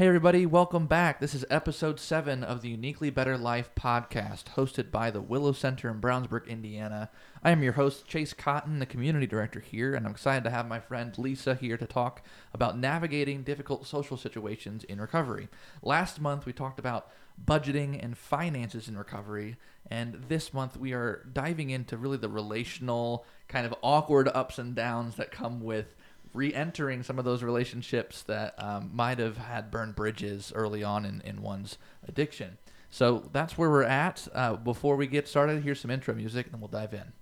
Hey, 0.00 0.06
everybody, 0.06 0.46
welcome 0.46 0.86
back. 0.86 1.20
This 1.20 1.34
is 1.34 1.44
episode 1.50 2.00
seven 2.00 2.42
of 2.42 2.62
the 2.62 2.70
Uniquely 2.70 3.10
Better 3.10 3.36
Life 3.36 3.70
podcast, 3.78 4.44
hosted 4.56 4.90
by 4.90 5.10
the 5.10 5.20
Willow 5.20 5.52
Center 5.52 5.90
in 5.90 6.00
Brownsburg, 6.00 6.46
Indiana. 6.48 7.10
I 7.44 7.50
am 7.50 7.62
your 7.62 7.74
host, 7.74 8.06
Chase 8.06 8.32
Cotton, 8.32 8.78
the 8.78 8.86
community 8.86 9.26
director 9.26 9.60
here, 9.60 9.94
and 9.94 10.06
I'm 10.06 10.12
excited 10.12 10.42
to 10.44 10.50
have 10.50 10.66
my 10.66 10.80
friend 10.80 11.12
Lisa 11.18 11.54
here 11.54 11.76
to 11.76 11.84
talk 11.84 12.22
about 12.54 12.78
navigating 12.78 13.42
difficult 13.42 13.86
social 13.86 14.16
situations 14.16 14.84
in 14.84 15.02
recovery. 15.02 15.50
Last 15.82 16.18
month, 16.18 16.46
we 16.46 16.54
talked 16.54 16.78
about 16.78 17.10
budgeting 17.44 18.02
and 18.02 18.16
finances 18.16 18.88
in 18.88 18.96
recovery, 18.96 19.58
and 19.90 20.24
this 20.28 20.54
month, 20.54 20.78
we 20.78 20.94
are 20.94 21.28
diving 21.30 21.68
into 21.68 21.98
really 21.98 22.16
the 22.16 22.30
relational, 22.30 23.26
kind 23.48 23.66
of 23.66 23.74
awkward 23.82 24.28
ups 24.28 24.58
and 24.58 24.74
downs 24.74 25.16
that 25.16 25.30
come 25.30 25.60
with 25.60 25.94
re-entering 26.32 27.02
some 27.02 27.18
of 27.18 27.24
those 27.24 27.42
relationships 27.42 28.22
that 28.22 28.54
um, 28.62 28.90
might 28.92 29.18
have 29.18 29.36
had 29.36 29.70
burned 29.70 29.96
bridges 29.96 30.52
early 30.54 30.82
on 30.82 31.04
in, 31.04 31.20
in 31.22 31.42
one's 31.42 31.78
addiction. 32.06 32.58
So 32.90 33.28
that's 33.32 33.56
where 33.56 33.70
we're 33.70 33.82
at. 33.84 34.26
Uh, 34.34 34.56
before 34.56 34.96
we 34.96 35.06
get 35.06 35.28
started, 35.28 35.62
here's 35.62 35.80
some 35.80 35.90
intro 35.90 36.14
music, 36.14 36.48
and 36.52 36.60
we'll 36.60 36.68
dive 36.68 36.92
in. 36.94 37.12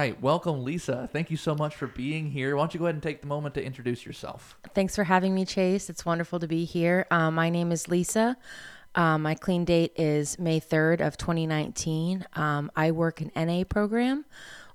Right, 0.00 0.20
welcome, 0.22 0.64
Lisa. 0.64 1.08
Thank 1.12 1.30
you 1.30 1.36
so 1.36 1.54
much 1.54 1.76
for 1.76 1.86
being 1.86 2.30
here. 2.30 2.56
Why 2.56 2.62
don't 2.62 2.72
you 2.72 2.80
go 2.80 2.86
ahead 2.86 2.94
and 2.94 3.02
take 3.02 3.20
the 3.20 3.26
moment 3.26 3.54
to 3.56 3.62
introduce 3.62 4.06
yourself? 4.06 4.56
Thanks 4.74 4.96
for 4.96 5.04
having 5.04 5.34
me, 5.34 5.44
Chase. 5.44 5.90
It's 5.90 6.06
wonderful 6.06 6.38
to 6.38 6.48
be 6.48 6.64
here. 6.64 7.06
Um, 7.10 7.34
my 7.34 7.50
name 7.50 7.70
is 7.70 7.86
Lisa. 7.86 8.38
Um, 8.94 9.22
my 9.22 9.34
clean 9.34 9.66
date 9.66 9.92
is 9.96 10.38
May 10.38 10.58
3rd 10.58 11.06
of 11.06 11.18
2019. 11.18 12.24
Um, 12.32 12.70
I 12.74 12.92
work 12.92 13.20
an 13.20 13.30
NA 13.36 13.64
program, 13.64 14.24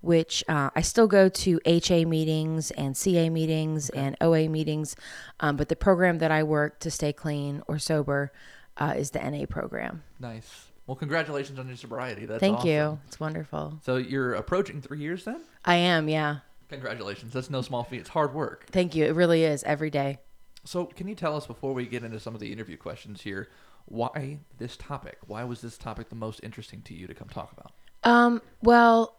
which 0.02 0.44
uh, 0.48 0.70
I 0.76 0.82
still 0.82 1.08
go 1.08 1.28
to 1.28 1.60
HA 1.66 2.06
meetings 2.06 2.70
and 2.72 2.96
CA 2.96 3.28
meetings 3.32 3.90
and 3.90 4.16
OA 4.22 4.48
meetings, 4.48 4.96
um, 5.40 5.56
but 5.56 5.70
the 5.70 5.76
program 5.76 6.20
that 6.20 6.30
I 6.30 6.44
work 6.44 6.80
to 6.82 6.92
stay 6.92 7.12
clean 7.12 7.64
or 7.68 7.80
sober 7.80 8.32
uh, 8.78 8.94
is 8.96 9.10
the 9.10 9.20
NA 9.20 9.48
program. 9.48 10.04
Nice. 10.20 10.65
Well, 10.88 10.96
congratulations 10.96 11.58
on 11.58 11.68
your 11.68 11.78
sobriety. 11.78 12.26
That's 12.26 12.40
Thank 12.40 12.58
awesome. 12.58 12.70
you. 12.70 13.00
It's 13.08 13.20
wonderful. 13.20 13.80
So 13.84 13.98
you're 13.98 14.36
approaching 14.36 14.82
three 14.82 15.00
years 15.00 15.26
then? 15.26 15.42
I 15.64 15.76
am, 15.76 16.08
yeah. 16.08 16.38
Congratulations. 16.70 17.34
That's 17.34 17.50
no 17.50 17.62
small 17.62 17.84
feat. 17.84 18.02
It's 18.02 18.10
hard 18.10 18.34
work. 18.34 18.68
Thank 18.72 18.96
you. 18.96 19.06
It 19.06 19.16
really 19.16 19.44
is 19.44 19.64
every 19.64 19.90
day. 19.90 20.20
So, 20.64 20.86
can 20.86 21.08
you 21.08 21.14
tell 21.14 21.36
us 21.36 21.46
before 21.46 21.74
we 21.74 21.86
get 21.86 22.04
into 22.04 22.20
some 22.20 22.34
of 22.34 22.42
the 22.42 22.52
interview 22.52 22.76
questions 22.76 23.22
here, 23.22 23.50
why 23.86 24.40
this 24.58 24.76
topic? 24.78 25.20
Why 25.28 25.44
was 25.44 25.62
this 25.62 25.78
topic 25.78 26.10
the 26.10 26.16
most 26.16 26.40
interesting 26.42 26.82
to 26.84 26.96
you 26.96 27.06
to 27.06 27.14
come 27.14 27.30
talk 27.30 27.52
about? 27.52 27.72
Um, 28.04 28.42
well, 28.64 29.16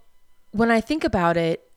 when 0.50 0.72
I 0.72 0.81
think 0.81 1.05
about 1.05 1.37
it, 1.37 1.70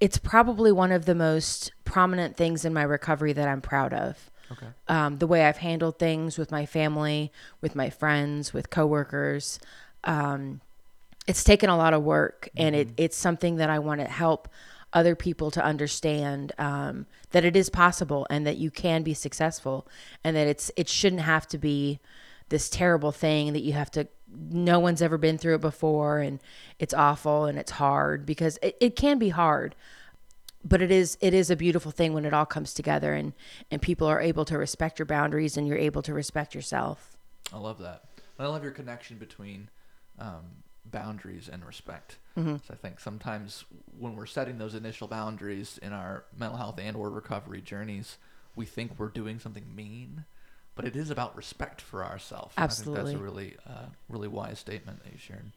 it's 0.00 0.18
probably 0.18 0.70
one 0.70 0.92
of 0.92 1.04
the 1.04 1.16
most 1.16 1.72
prominent 1.84 2.36
things 2.36 2.64
in 2.64 2.72
my 2.72 2.82
recovery 2.82 3.32
that 3.32 3.48
I'm 3.48 3.60
proud 3.60 3.92
of. 3.92 4.30
Okay. 4.50 4.66
Um, 4.88 5.18
the 5.18 5.26
way 5.26 5.44
I've 5.44 5.58
handled 5.58 5.98
things 5.98 6.38
with 6.38 6.50
my 6.50 6.66
family, 6.66 7.32
with 7.60 7.74
my 7.74 7.90
friends, 7.90 8.52
with 8.52 8.70
coworkers. 8.70 9.60
Um, 10.04 10.60
it's 11.26 11.44
taken 11.44 11.68
a 11.68 11.76
lot 11.76 11.92
of 11.92 12.02
work, 12.02 12.48
and 12.56 12.74
it, 12.74 12.88
it's 12.96 13.16
something 13.16 13.56
that 13.56 13.68
I 13.68 13.78
want 13.78 14.00
to 14.00 14.06
help 14.06 14.48
other 14.94 15.14
people 15.14 15.50
to 15.50 15.62
understand 15.62 16.52
um, 16.56 17.04
that 17.32 17.44
it 17.44 17.54
is 17.54 17.68
possible 17.68 18.26
and 18.30 18.46
that 18.46 18.56
you 18.56 18.70
can 18.70 19.02
be 19.02 19.12
successful, 19.12 19.86
and 20.24 20.34
that 20.34 20.46
it's 20.46 20.70
it 20.76 20.88
shouldn't 20.88 21.22
have 21.22 21.46
to 21.48 21.58
be 21.58 22.00
this 22.48 22.70
terrible 22.70 23.12
thing 23.12 23.52
that 23.52 23.60
you 23.60 23.74
have 23.74 23.90
to 23.90 24.08
no 24.50 24.78
one's 24.78 25.02
ever 25.02 25.16
been 25.16 25.38
through 25.38 25.54
it 25.54 25.60
before 25.60 26.18
and 26.18 26.38
it's 26.78 26.92
awful 26.92 27.46
and 27.46 27.58
it's 27.58 27.72
hard 27.72 28.26
because 28.26 28.58
it, 28.62 28.76
it 28.80 28.96
can 28.96 29.18
be 29.18 29.30
hard 29.30 29.74
but 30.64 30.82
it 30.82 30.90
is 30.90 31.16
it 31.20 31.34
is 31.34 31.50
a 31.50 31.56
beautiful 31.56 31.90
thing 31.90 32.12
when 32.12 32.24
it 32.24 32.34
all 32.34 32.46
comes 32.46 32.74
together 32.74 33.14
and 33.14 33.32
and 33.70 33.80
people 33.80 34.06
are 34.06 34.20
able 34.20 34.44
to 34.44 34.58
respect 34.58 34.98
your 34.98 35.06
boundaries 35.06 35.56
and 35.56 35.66
you're 35.66 35.78
able 35.78 36.02
to 36.02 36.12
respect 36.12 36.54
yourself 36.54 37.18
I 37.52 37.58
love 37.58 37.78
that. 37.78 38.04
And 38.38 38.46
I 38.46 38.50
love 38.50 38.62
your 38.62 38.72
connection 38.72 39.16
between 39.18 39.70
um, 40.18 40.62
boundaries 40.84 41.48
and 41.48 41.64
respect. 41.64 42.18
Mm-hmm. 42.36 42.56
So 42.56 42.72
I 42.72 42.76
think 42.76 43.00
sometimes 43.00 43.64
when 43.98 44.16
we're 44.16 44.26
setting 44.26 44.58
those 44.58 44.74
initial 44.74 45.08
boundaries 45.08 45.78
in 45.82 45.92
our 45.92 46.24
mental 46.36 46.58
health 46.58 46.78
and 46.80 46.96
or 46.96 47.10
recovery 47.10 47.60
journeys, 47.60 48.18
we 48.54 48.64
think 48.64 48.92
we're 48.98 49.08
doing 49.08 49.38
something 49.38 49.64
mean, 49.74 50.24
but 50.74 50.84
it 50.84 50.94
is 50.94 51.10
about 51.10 51.36
respect 51.36 51.80
for 51.80 52.04
ourselves. 52.04 52.54
I 52.56 52.62
think 52.62 52.70
Absolutely. 52.70 53.12
that's 53.12 53.20
a 53.20 53.22
really, 53.22 53.56
uh, 53.66 53.86
really 54.08 54.28
wise 54.28 54.58
statement 54.58 55.02
that 55.04 55.12
you 55.12 55.18
shared. 55.18 55.52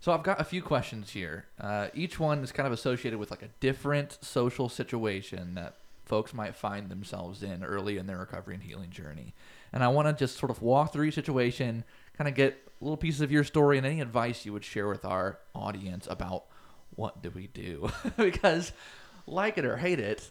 So 0.00 0.12
I've 0.12 0.22
got 0.22 0.40
a 0.40 0.44
few 0.44 0.62
questions 0.62 1.10
here. 1.10 1.46
Uh, 1.60 1.88
each 1.94 2.20
one 2.20 2.38
is 2.42 2.52
kind 2.52 2.66
of 2.66 2.72
associated 2.72 3.18
with 3.18 3.30
like 3.30 3.42
a 3.42 3.48
different 3.60 4.18
social 4.20 4.68
situation 4.68 5.54
that 5.54 5.74
folks 6.04 6.32
might 6.32 6.54
find 6.54 6.88
themselves 6.88 7.42
in 7.42 7.64
early 7.64 7.96
in 7.98 8.06
their 8.06 8.18
recovery 8.18 8.54
and 8.54 8.62
healing 8.62 8.90
journey. 8.90 9.34
And 9.72 9.82
I 9.82 9.88
want 9.88 10.06
to 10.06 10.12
just 10.24 10.38
sort 10.38 10.50
of 10.50 10.62
walk 10.62 10.92
through 10.92 11.06
each 11.06 11.14
situation, 11.14 11.82
kind 12.16 12.28
of 12.28 12.34
get 12.34 12.56
little 12.80 12.96
pieces 12.96 13.20
of 13.22 13.32
your 13.32 13.42
story 13.42 13.78
and 13.78 13.86
any 13.86 14.00
advice 14.00 14.44
you 14.46 14.52
would 14.52 14.64
share 14.64 14.86
with 14.88 15.04
our 15.04 15.38
audience 15.54 16.06
about 16.08 16.44
what 16.94 17.22
do 17.22 17.30
we 17.30 17.48
do? 17.48 17.90
because 18.16 18.72
like 19.26 19.58
it 19.58 19.64
or 19.64 19.78
hate 19.78 19.98
it, 19.98 20.30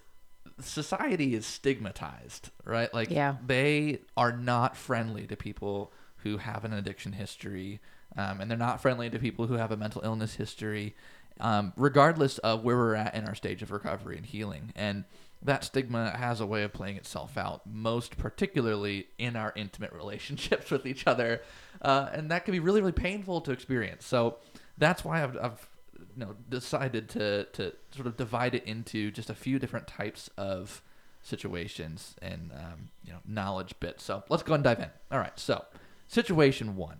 society 0.61 1.33
is 1.35 1.45
stigmatized, 1.45 2.49
right? 2.63 2.93
Like 2.93 3.09
Yeah. 3.09 3.35
they 3.45 3.99
are 4.15 4.31
not 4.31 4.77
friendly 4.77 5.27
to 5.27 5.35
people 5.35 5.91
who 6.17 6.37
have 6.37 6.63
an 6.63 6.73
addiction 6.73 7.13
history, 7.13 7.81
um, 8.17 8.41
and 8.41 8.49
they're 8.49 8.57
not 8.57 8.81
friendly 8.81 9.09
to 9.09 9.19
people 9.19 9.47
who 9.47 9.55
have 9.55 9.71
a 9.71 9.77
mental 9.77 10.01
illness 10.03 10.35
history, 10.35 10.95
um, 11.39 11.73
regardless 11.75 12.37
of 12.39 12.63
where 12.63 12.77
we're 12.77 12.95
at 12.95 13.15
in 13.15 13.25
our 13.25 13.35
stage 13.35 13.61
of 13.61 13.71
recovery 13.71 14.17
and 14.17 14.25
healing. 14.25 14.71
And 14.75 15.03
that 15.41 15.63
stigma 15.63 16.11
has 16.17 16.39
a 16.39 16.45
way 16.45 16.63
of 16.63 16.73
playing 16.73 16.97
itself 16.97 17.37
out, 17.37 17.61
most 17.65 18.17
particularly 18.17 19.07
in 19.17 19.35
our 19.35 19.53
intimate 19.55 19.93
relationships 19.93 20.71
with 20.71 20.85
each 20.85 21.07
other, 21.07 21.41
uh, 21.81 22.09
and 22.13 22.31
that 22.31 22.45
can 22.45 22.51
be 22.51 22.59
really, 22.59 22.81
really 22.81 22.91
painful 22.91 23.41
to 23.41 23.51
experience. 23.51 24.05
So 24.05 24.37
that's 24.77 25.03
why 25.03 25.23
I've, 25.23 25.37
I've 25.37 25.67
you 26.17 26.25
know 26.25 26.35
decided 26.49 27.09
to 27.09 27.45
to 27.53 27.73
sort 27.91 28.07
of 28.07 28.17
divide 28.17 28.55
it 28.55 28.63
into 28.65 29.11
just 29.11 29.29
a 29.29 29.35
few 29.35 29.59
different 29.59 29.87
types 29.87 30.29
of 30.37 30.81
situations 31.21 32.15
and 32.21 32.51
um, 32.53 32.89
you 33.03 33.11
know 33.11 33.19
knowledge 33.25 33.73
bits. 33.79 34.03
So 34.03 34.23
let's 34.29 34.43
go 34.43 34.53
and 34.53 34.63
dive 34.63 34.79
in. 34.79 34.89
All 35.11 35.19
right. 35.19 35.37
So 35.39 35.65
situation 36.07 36.75
one. 36.75 36.99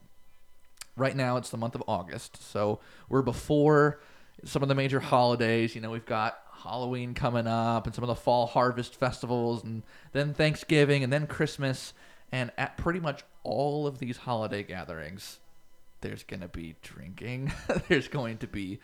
Right 0.96 1.16
now 1.16 1.38
it's 1.38 1.50
the 1.50 1.58
month 1.58 1.76
of 1.76 1.84
August, 1.88 2.42
so 2.42 2.80
we're 3.10 3.22
before 3.22 4.00
some 4.44 4.62
of 4.62 4.70
the 4.70 4.76
major 4.76 5.00
holidays. 5.00 5.76
You 5.76 5.82
know 5.82 5.92
we've 5.92 6.06
got 6.06 6.40
Halloween 6.64 7.14
coming 7.14 7.48
up 7.48 7.86
and 7.86 7.94
some 7.94 8.04
of 8.04 8.08
the 8.08 8.16
fall 8.16 8.48
harvest 8.48 8.96
festivals, 8.96 9.64
and 9.64 9.84
then 10.14 10.34
Thanksgiving 10.34 11.04
and 11.04 11.12
then 11.12 11.28
Christmas. 11.28 11.94
And 12.32 12.52
at 12.58 12.78
pretty 12.78 13.00
much 13.00 13.24
all 13.44 13.88
of 13.88 14.00
these 14.00 14.18
holiday 14.18 14.64
gatherings, 14.64 15.40
there's 16.02 16.24
going 16.24 16.42
to 16.42 16.48
be 16.48 16.76
drinking. 16.82 17.54
there's 17.88 18.08
going 18.08 18.38
to 18.40 18.48
be 18.48 18.80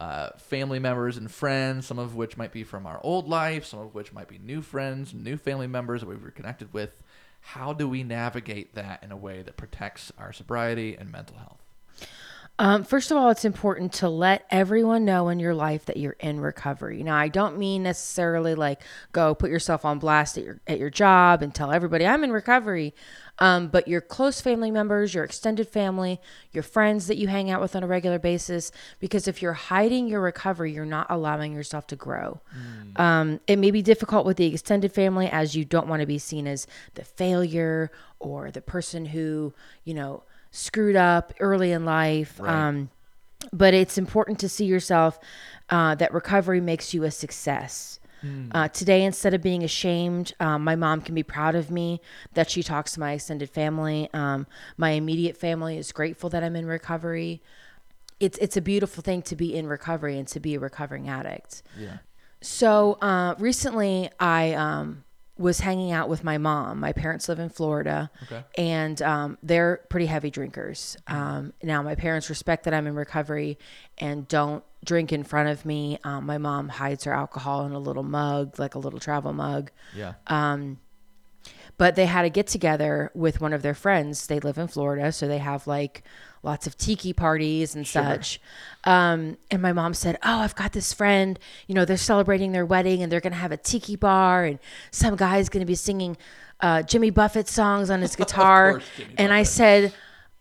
uh, 0.00 0.30
family 0.36 0.78
members 0.78 1.16
and 1.16 1.30
friends, 1.30 1.86
some 1.86 1.98
of 1.98 2.14
which 2.14 2.36
might 2.36 2.52
be 2.52 2.64
from 2.64 2.86
our 2.86 3.00
old 3.02 3.28
life, 3.28 3.64
some 3.64 3.80
of 3.80 3.94
which 3.94 4.12
might 4.12 4.28
be 4.28 4.38
new 4.38 4.60
friends, 4.60 5.14
new 5.14 5.36
family 5.36 5.66
members 5.66 6.00
that 6.00 6.08
we've 6.08 6.22
reconnected 6.22 6.72
with. 6.72 7.02
How 7.40 7.72
do 7.72 7.88
we 7.88 8.02
navigate 8.02 8.74
that 8.74 9.02
in 9.02 9.12
a 9.12 9.16
way 9.16 9.42
that 9.42 9.56
protects 9.56 10.12
our 10.18 10.32
sobriety 10.32 10.96
and 10.98 11.10
mental 11.10 11.36
health? 11.36 11.62
Um, 12.58 12.84
first 12.84 13.10
of 13.10 13.18
all, 13.18 13.28
it's 13.28 13.44
important 13.44 13.92
to 13.94 14.08
let 14.08 14.46
everyone 14.50 15.04
know 15.04 15.28
in 15.28 15.38
your 15.38 15.54
life 15.54 15.84
that 15.86 15.98
you're 15.98 16.16
in 16.18 16.40
recovery. 16.40 17.02
Now, 17.02 17.16
I 17.16 17.28
don't 17.28 17.58
mean 17.58 17.82
necessarily 17.82 18.54
like 18.54 18.82
go 19.12 19.34
put 19.34 19.50
yourself 19.50 19.84
on 19.84 19.98
blast 19.98 20.38
at 20.38 20.44
your 20.44 20.60
at 20.66 20.78
your 20.78 20.88
job 20.88 21.42
and 21.42 21.54
tell 21.54 21.70
everybody 21.70 22.06
I'm 22.06 22.24
in 22.24 22.32
recovery. 22.32 22.94
Um, 23.38 23.68
but 23.68 23.86
your 23.86 24.00
close 24.00 24.40
family 24.40 24.70
members, 24.70 25.14
your 25.14 25.24
extended 25.24 25.68
family, 25.68 26.20
your 26.52 26.62
friends 26.62 27.06
that 27.06 27.18
you 27.18 27.28
hang 27.28 27.50
out 27.50 27.60
with 27.60 27.76
on 27.76 27.82
a 27.82 27.86
regular 27.86 28.18
basis, 28.18 28.72
because 28.98 29.28
if 29.28 29.42
you're 29.42 29.52
hiding 29.52 30.08
your 30.08 30.22
recovery, 30.22 30.72
you're 30.72 30.86
not 30.86 31.06
allowing 31.10 31.52
yourself 31.52 31.86
to 31.88 31.96
grow. 31.96 32.40
Um, 32.96 33.40
it 33.46 33.58
may 33.58 33.70
be 33.70 33.82
difficult 33.82 34.24
with 34.24 34.38
the 34.38 34.46
extended 34.46 34.92
family 34.92 35.28
as 35.28 35.54
you 35.54 35.64
don't 35.64 35.86
want 35.86 36.00
to 36.00 36.06
be 36.06 36.18
seen 36.18 36.46
as 36.46 36.66
the 36.94 37.04
failure 37.04 37.90
or 38.18 38.50
the 38.50 38.62
person 38.62 39.04
who, 39.04 39.52
you 39.84 39.92
know, 39.92 40.22
screwed 40.50 40.96
up 40.96 41.34
early 41.38 41.72
in 41.72 41.84
life. 41.84 42.40
Right. 42.40 42.68
Um, 42.68 42.90
but 43.52 43.74
it's 43.74 43.98
important 43.98 44.38
to 44.40 44.48
see 44.48 44.64
yourself 44.64 45.18
uh, 45.68 45.94
that 45.96 46.14
recovery 46.14 46.60
makes 46.60 46.94
you 46.94 47.04
a 47.04 47.10
success. 47.10 48.00
Uh, 48.52 48.68
today, 48.68 49.04
instead 49.04 49.34
of 49.34 49.42
being 49.42 49.62
ashamed, 49.64 50.34
um, 50.40 50.64
my 50.64 50.76
mom 50.76 51.00
can 51.00 51.14
be 51.14 51.22
proud 51.22 51.54
of 51.54 51.70
me 51.70 52.00
that 52.34 52.50
she 52.50 52.62
talks 52.62 52.92
to 52.92 53.00
my 53.00 53.12
extended 53.12 53.50
family. 53.50 54.08
Um, 54.12 54.46
my 54.76 54.90
immediate 54.90 55.36
family 55.36 55.76
is 55.78 55.92
grateful 55.92 56.30
that 56.30 56.42
I'm 56.44 56.56
in 56.56 56.66
recovery. 56.66 57.42
It's 58.20 58.38
it's 58.38 58.56
a 58.56 58.62
beautiful 58.62 59.02
thing 59.02 59.22
to 59.22 59.36
be 59.36 59.54
in 59.54 59.66
recovery 59.66 60.18
and 60.18 60.26
to 60.28 60.40
be 60.40 60.54
a 60.54 60.60
recovering 60.60 61.08
addict. 61.08 61.62
Yeah. 61.78 61.98
So 62.40 62.94
uh, 63.02 63.34
recently, 63.38 64.10
I 64.20 64.52
um, 64.54 65.04
was 65.38 65.60
hanging 65.60 65.92
out 65.92 66.08
with 66.08 66.24
my 66.24 66.38
mom. 66.38 66.80
My 66.80 66.92
parents 66.92 67.28
live 67.28 67.38
in 67.38 67.48
Florida, 67.50 68.10
Okay. 68.24 68.42
and 68.56 69.00
um, 69.02 69.38
they're 69.42 69.80
pretty 69.90 70.06
heavy 70.06 70.30
drinkers. 70.30 70.96
Um, 71.06 71.52
now, 71.62 71.82
my 71.82 71.94
parents 71.94 72.30
respect 72.30 72.64
that 72.64 72.72
I'm 72.72 72.86
in 72.86 72.94
recovery 72.94 73.58
and 73.98 74.26
don't 74.28 74.64
drink 74.86 75.12
in 75.12 75.22
front 75.24 75.48
of 75.50 75.66
me. 75.66 75.98
Um, 76.04 76.24
my 76.24 76.38
mom 76.38 76.68
hides 76.68 77.04
her 77.04 77.12
alcohol 77.12 77.66
in 77.66 77.72
a 77.72 77.78
little 77.78 78.02
mug, 78.02 78.58
like 78.58 78.74
a 78.74 78.78
little 78.78 79.00
travel 79.00 79.32
mug. 79.32 79.70
Yeah. 79.94 80.14
Um, 80.28 80.78
But 81.78 81.94
they 81.94 82.06
had 82.06 82.24
a 82.24 82.30
get 82.30 82.46
together 82.46 83.10
with 83.14 83.42
one 83.42 83.52
of 83.52 83.60
their 83.60 83.74
friends. 83.74 84.26
They 84.28 84.40
live 84.40 84.56
in 84.56 84.66
Florida, 84.66 85.12
so 85.12 85.28
they 85.28 85.36
have 85.38 85.66
like 85.66 86.02
lots 86.42 86.66
of 86.66 86.78
tiki 86.78 87.12
parties 87.12 87.74
and 87.74 87.86
such. 87.86 88.40
Um, 88.84 89.36
and 89.50 89.60
my 89.60 89.74
mom 89.74 89.92
said, 89.92 90.16
"Oh, 90.22 90.38
I've 90.38 90.54
got 90.54 90.72
this 90.72 90.94
friend. 90.94 91.38
You 91.66 91.74
know, 91.74 91.84
they're 91.84 91.98
celebrating 91.98 92.52
their 92.52 92.64
wedding, 92.64 93.02
and 93.02 93.12
they're 93.12 93.20
gonna 93.20 93.34
have 93.36 93.52
a 93.52 93.58
tiki 93.58 93.94
bar, 93.94 94.44
and 94.44 94.58
some 94.90 95.16
guy's 95.16 95.50
gonna 95.50 95.66
be 95.66 95.74
singing 95.74 96.16
uh, 96.60 96.80
Jimmy 96.82 97.10
Buffett 97.10 97.46
songs 97.46 97.90
on 97.90 98.00
his 98.00 98.16
guitar." 98.22 98.70
course, 98.72 98.84
and 99.18 99.32
I 99.34 99.42
said, 99.42 99.92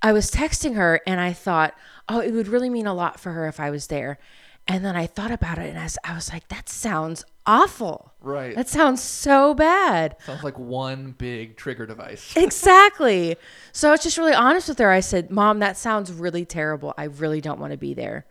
I 0.02 0.14
was 0.14 0.32
texting 0.32 0.76
her, 0.76 1.02
and 1.06 1.20
I 1.20 1.34
thought, 1.34 1.74
"Oh, 2.10 2.20
it 2.20 2.32
would 2.32 2.48
really 2.48 2.70
mean 2.70 2.88
a 2.88 2.94
lot 2.94 3.20
for 3.20 3.32
her 3.32 3.48
if 3.48 3.60
I 3.60 3.70
was 3.70 3.88
there." 3.88 4.20
And 4.68 4.84
then 4.84 4.96
I 4.96 5.06
thought 5.06 5.32
about 5.32 5.60
it, 5.60 5.70
and 5.70 5.78
I 5.78 5.84
was, 5.84 5.98
I 6.04 6.16
was 6.16 6.32
like, 6.34 6.48
"That 6.48 6.70
sounds 6.70 7.24
awful. 7.46 8.14
Right. 8.22 8.56
That 8.56 8.68
sounds 8.68 9.02
so 9.02 9.54
bad." 9.54 10.16
Sounds 10.26 10.44
like 10.44 10.58
one 10.58 11.12
big 11.18 11.56
trigger 11.58 11.86
device. 11.86 12.34
exactly. 12.38 13.36
So 13.72 13.90
I 13.90 13.92
was 13.92 14.02
just 14.02 14.18
really 14.18 14.34
honest 14.34 14.68
with 14.70 14.80
her. 14.80 14.90
I 14.92 15.02
said, 15.02 15.30
Mom, 15.30 15.60
that 15.60 15.78
sounds 15.78 16.12
really 16.12 16.46
terrible. 16.46 16.94
I 16.98 17.06
really 17.06 17.42
don't 17.42 17.60
want 17.60 17.72
to 17.72 17.78
be 17.78 17.94
there. 17.94 18.26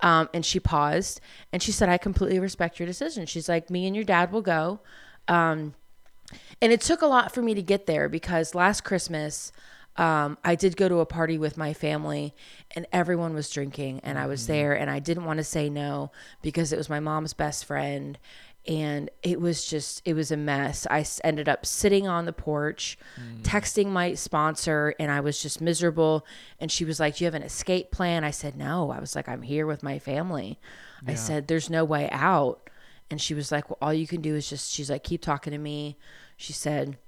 Um, 0.00 0.28
and 0.32 0.44
she 0.44 0.60
paused 0.60 1.20
and 1.52 1.62
she 1.62 1.72
said, 1.72 1.88
I 1.88 1.98
completely 1.98 2.38
respect 2.38 2.78
your 2.78 2.86
decision. 2.86 3.26
She's 3.26 3.48
like, 3.48 3.70
Me 3.70 3.86
and 3.86 3.96
your 3.96 4.04
dad 4.04 4.30
will 4.30 4.42
go. 4.42 4.80
Um, 5.26 5.74
and 6.60 6.72
it 6.72 6.80
took 6.80 7.02
a 7.02 7.06
lot 7.06 7.32
for 7.32 7.42
me 7.42 7.54
to 7.54 7.62
get 7.62 7.86
there 7.86 8.08
because 8.08 8.54
last 8.54 8.84
Christmas, 8.84 9.52
um, 9.98 10.38
I 10.44 10.54
did 10.54 10.76
go 10.76 10.88
to 10.88 11.00
a 11.00 11.06
party 11.06 11.38
with 11.38 11.56
my 11.58 11.74
family 11.74 12.32
and 12.74 12.86
everyone 12.92 13.34
was 13.34 13.50
drinking 13.50 14.00
and 14.04 14.16
I 14.16 14.26
was 14.26 14.46
there 14.46 14.72
and 14.72 14.88
I 14.88 15.00
didn't 15.00 15.24
want 15.24 15.38
to 15.38 15.44
say 15.44 15.68
no 15.68 16.12
because 16.40 16.72
it 16.72 16.76
was 16.78 16.88
my 16.88 17.00
mom's 17.00 17.34
best 17.34 17.64
friend 17.64 18.16
and 18.66 19.10
it 19.22 19.40
was 19.40 19.64
just 19.64 20.02
it 20.04 20.14
was 20.14 20.30
a 20.30 20.36
mess. 20.36 20.86
I 20.90 21.04
ended 21.24 21.48
up 21.48 21.66
sitting 21.66 22.06
on 22.06 22.26
the 22.26 22.32
porch 22.32 22.96
texting 23.42 23.86
my 23.86 24.14
sponsor 24.14 24.94
and 25.00 25.10
I 25.10 25.20
was 25.20 25.42
just 25.42 25.60
miserable 25.60 26.24
and 26.60 26.70
she 26.70 26.84
was 26.84 27.00
like, 27.00 27.16
"Do 27.16 27.24
you 27.24 27.26
have 27.26 27.34
an 27.34 27.42
escape 27.42 27.90
plan?" 27.90 28.24
I 28.24 28.30
said, 28.30 28.56
"No." 28.56 28.90
I 28.90 29.00
was 29.00 29.16
like, 29.16 29.28
"I'm 29.28 29.42
here 29.42 29.66
with 29.66 29.82
my 29.82 29.98
family." 29.98 30.60
I 31.06 31.14
said, 31.14 31.48
"There's 31.48 31.70
no 31.70 31.84
way 31.84 32.08
out." 32.12 32.68
And 33.10 33.20
she 33.20 33.34
was 33.34 33.50
like, 33.50 33.68
"Well, 33.70 33.78
all 33.80 33.94
you 33.94 34.06
can 34.06 34.20
do 34.20 34.34
is 34.36 34.48
just 34.48 34.70
she's 34.72 34.90
like, 34.90 35.02
keep 35.02 35.22
talking 35.22 35.52
to 35.52 35.58
me." 35.58 35.96
She 36.36 36.52
said, 36.52 36.98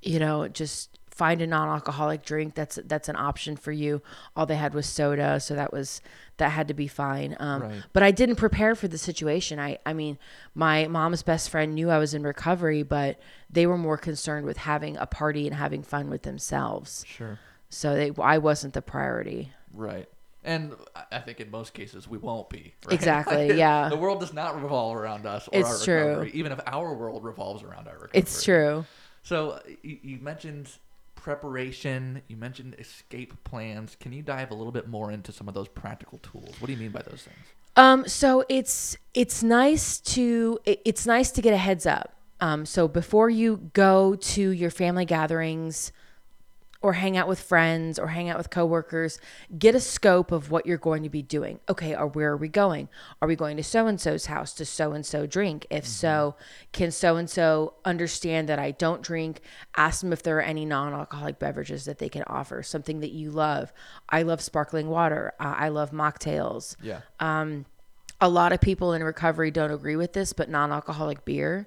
you 0.00 0.18
know, 0.18 0.46
just 0.48 0.90
find 1.14 1.40
a 1.40 1.46
non-alcoholic 1.46 2.24
drink 2.24 2.54
that's 2.56 2.76
that's 2.86 3.08
an 3.08 3.14
option 3.16 3.56
for 3.56 3.70
you. 3.70 4.02
All 4.36 4.46
they 4.46 4.56
had 4.56 4.74
was 4.74 4.84
soda, 4.86 5.38
so 5.38 5.54
that 5.54 5.72
was 5.72 6.00
that 6.38 6.50
had 6.50 6.66
to 6.68 6.74
be 6.74 6.88
fine. 6.88 7.36
Um, 7.38 7.62
Right. 7.62 7.82
But 7.92 8.02
I 8.02 8.10
didn't 8.10 8.36
prepare 8.36 8.74
for 8.74 8.88
the 8.88 8.98
situation. 8.98 9.60
I 9.60 9.78
I 9.86 9.92
mean, 9.92 10.18
my 10.54 10.88
mom's 10.88 11.22
best 11.22 11.48
friend 11.50 11.74
knew 11.74 11.88
I 11.88 11.98
was 11.98 12.14
in 12.14 12.24
recovery, 12.24 12.82
but 12.82 13.18
they 13.48 13.66
were 13.66 13.78
more 13.78 13.96
concerned 13.96 14.44
with 14.44 14.56
having 14.58 14.96
a 14.96 15.06
party 15.06 15.46
and 15.46 15.54
having 15.56 15.82
fun 15.84 16.10
with 16.10 16.22
themselves. 16.22 17.04
Sure. 17.06 17.38
So 17.68 17.94
they 17.94 18.10
I 18.20 18.38
wasn't 18.38 18.74
the 18.74 18.82
priority. 18.82 19.52
Right. 19.72 20.08
And 20.42 20.74
I- 21.10 21.20
think 21.20 21.40
in 21.40 21.50
most 21.50 21.72
cases 21.72 22.06
we 22.08 22.18
won't 22.18 22.50
be. 22.50 22.74
Right? 22.86 22.92
Exactly, 22.94 23.56
yeah. 23.56 23.88
the 23.88 23.96
world 23.96 24.20
does 24.20 24.34
not 24.34 24.60
revolve 24.60 24.94
around 24.96 25.24
us 25.26 25.48
or 25.48 25.60
It's 25.60 25.80
our 25.80 25.84
true. 25.84 26.30
even 26.34 26.52
if 26.52 26.60
our 26.66 26.92
world 26.92 27.24
revolves 27.24 27.62
around 27.62 27.86
our 27.88 27.94
recovery. 27.94 28.10
It's 28.20 28.42
true. 28.44 28.84
So 29.22 29.62
you 29.82 30.18
mentioned 30.20 30.68
preparation. 31.24 32.20
You 32.28 32.36
mentioned 32.36 32.76
escape 32.78 33.32
plans. 33.44 33.96
Can 33.98 34.12
you 34.12 34.20
dive 34.22 34.50
a 34.50 34.54
little 34.54 34.70
bit 34.70 34.88
more 34.88 35.10
into 35.10 35.32
some 35.32 35.48
of 35.48 35.54
those 35.54 35.68
practical 35.68 36.18
tools? 36.18 36.54
What 36.60 36.66
do 36.66 36.74
you 36.74 36.78
mean 36.78 36.90
by 36.90 37.00
those 37.00 37.22
things? 37.22 37.46
Um, 37.76 38.06
so 38.06 38.44
it's 38.50 38.98
it's 39.14 39.42
nice 39.42 39.98
to 40.00 40.58
it- 40.66 40.82
it's 40.84 41.06
nice 41.06 41.30
to 41.32 41.40
get 41.40 41.54
a 41.54 41.56
heads 41.56 41.86
up. 41.86 42.12
Um, 42.40 42.66
so 42.66 42.86
before 42.86 43.30
you 43.30 43.70
go 43.72 44.16
to 44.16 44.50
your 44.50 44.70
family 44.70 45.06
gatherings 45.06 45.92
or 46.84 46.92
hang 46.92 47.16
out 47.16 47.26
with 47.26 47.40
friends 47.40 47.98
or 47.98 48.08
hang 48.08 48.28
out 48.28 48.36
with 48.36 48.50
coworkers, 48.50 49.18
get 49.58 49.74
a 49.74 49.80
scope 49.80 50.30
of 50.30 50.50
what 50.50 50.66
you're 50.66 50.76
going 50.76 51.02
to 51.02 51.08
be 51.08 51.22
doing. 51.22 51.58
Okay, 51.66 51.96
or 51.96 52.06
where 52.06 52.30
are 52.32 52.36
we 52.36 52.46
going? 52.46 52.90
Are 53.22 53.26
we 53.26 53.36
going 53.36 53.56
to 53.56 53.62
so 53.62 53.86
and 53.86 53.98
so's 53.98 54.26
house 54.26 54.52
to 54.52 54.66
so 54.66 54.92
and 54.92 55.06
so 55.06 55.24
drink? 55.24 55.66
If 55.70 55.86
so, 55.86 56.36
can 56.72 56.90
so 56.90 57.16
and 57.16 57.30
so 57.30 57.72
understand 57.86 58.50
that 58.50 58.58
I 58.58 58.72
don't 58.72 59.00
drink? 59.00 59.40
Ask 59.78 60.02
them 60.02 60.12
if 60.12 60.22
there 60.22 60.36
are 60.36 60.42
any 60.42 60.66
non-alcoholic 60.66 61.38
beverages 61.38 61.86
that 61.86 62.00
they 62.00 62.10
can 62.10 62.22
offer. 62.26 62.62
Something 62.62 63.00
that 63.00 63.12
you 63.12 63.30
love. 63.30 63.72
I 64.10 64.20
love 64.20 64.42
sparkling 64.42 64.90
water. 64.90 65.32
Uh, 65.40 65.54
I 65.56 65.68
love 65.70 65.90
mocktails 65.90 66.76
Yeah. 66.82 67.00
Um, 67.18 67.64
a 68.20 68.28
lot 68.28 68.52
of 68.52 68.60
people 68.60 68.92
in 68.92 69.02
recovery 69.02 69.50
don't 69.50 69.70
agree 69.70 69.96
with 69.96 70.12
this, 70.12 70.32
but 70.32 70.48
non-alcoholic 70.48 71.24
beer 71.24 71.66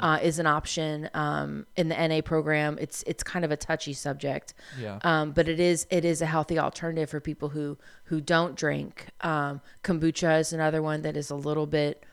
uh, 0.00 0.18
is 0.22 0.38
an 0.38 0.46
option 0.46 1.08
um, 1.14 1.66
in 1.76 1.88
the 1.88 2.08
NA 2.08 2.20
program. 2.20 2.78
It's 2.80 3.02
it's 3.06 3.22
kind 3.22 3.44
of 3.44 3.50
a 3.50 3.56
touchy 3.56 3.92
subject, 3.92 4.54
Yeah. 4.78 4.98
um, 5.02 5.32
but 5.32 5.48
it 5.48 5.60
is 5.60 5.86
it 5.90 6.04
is 6.04 6.22
a 6.22 6.26
healthy 6.26 6.58
alternative 6.58 7.10
for 7.10 7.20
people 7.20 7.48
who 7.50 7.78
who 8.04 8.20
don't 8.20 8.56
drink. 8.56 9.08
Um, 9.20 9.60
kombucha 9.82 10.40
is 10.40 10.52
another 10.52 10.82
one 10.82 11.02
that 11.02 11.16
is 11.16 11.30
a 11.30 11.34
little 11.36 11.66
bit 11.66 12.04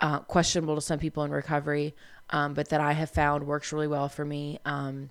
uh, 0.00 0.20
questionable 0.20 0.74
to 0.74 0.80
some 0.80 0.98
people 0.98 1.22
in 1.24 1.30
recovery, 1.30 1.94
um, 2.30 2.54
but 2.54 2.68
that 2.70 2.80
I 2.80 2.92
have 2.92 3.10
found 3.10 3.46
works 3.46 3.72
really 3.72 3.88
well 3.88 4.08
for 4.08 4.24
me. 4.24 4.58
Um, 4.64 5.10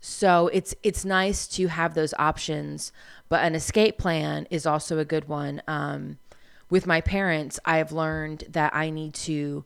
so 0.00 0.48
it's 0.48 0.74
it's 0.82 1.04
nice 1.04 1.46
to 1.48 1.66
have 1.68 1.94
those 1.94 2.14
options, 2.18 2.92
but 3.28 3.42
an 3.42 3.54
escape 3.54 3.98
plan 3.98 4.46
is 4.50 4.64
also 4.66 4.98
a 4.98 5.04
good 5.04 5.28
one. 5.28 5.60
Um, 5.66 6.18
with 6.70 6.86
my 6.86 7.00
parents, 7.00 7.58
I 7.64 7.78
have 7.78 7.92
learned 7.92 8.44
that 8.50 8.74
I 8.76 8.90
need 8.90 9.14
to 9.14 9.64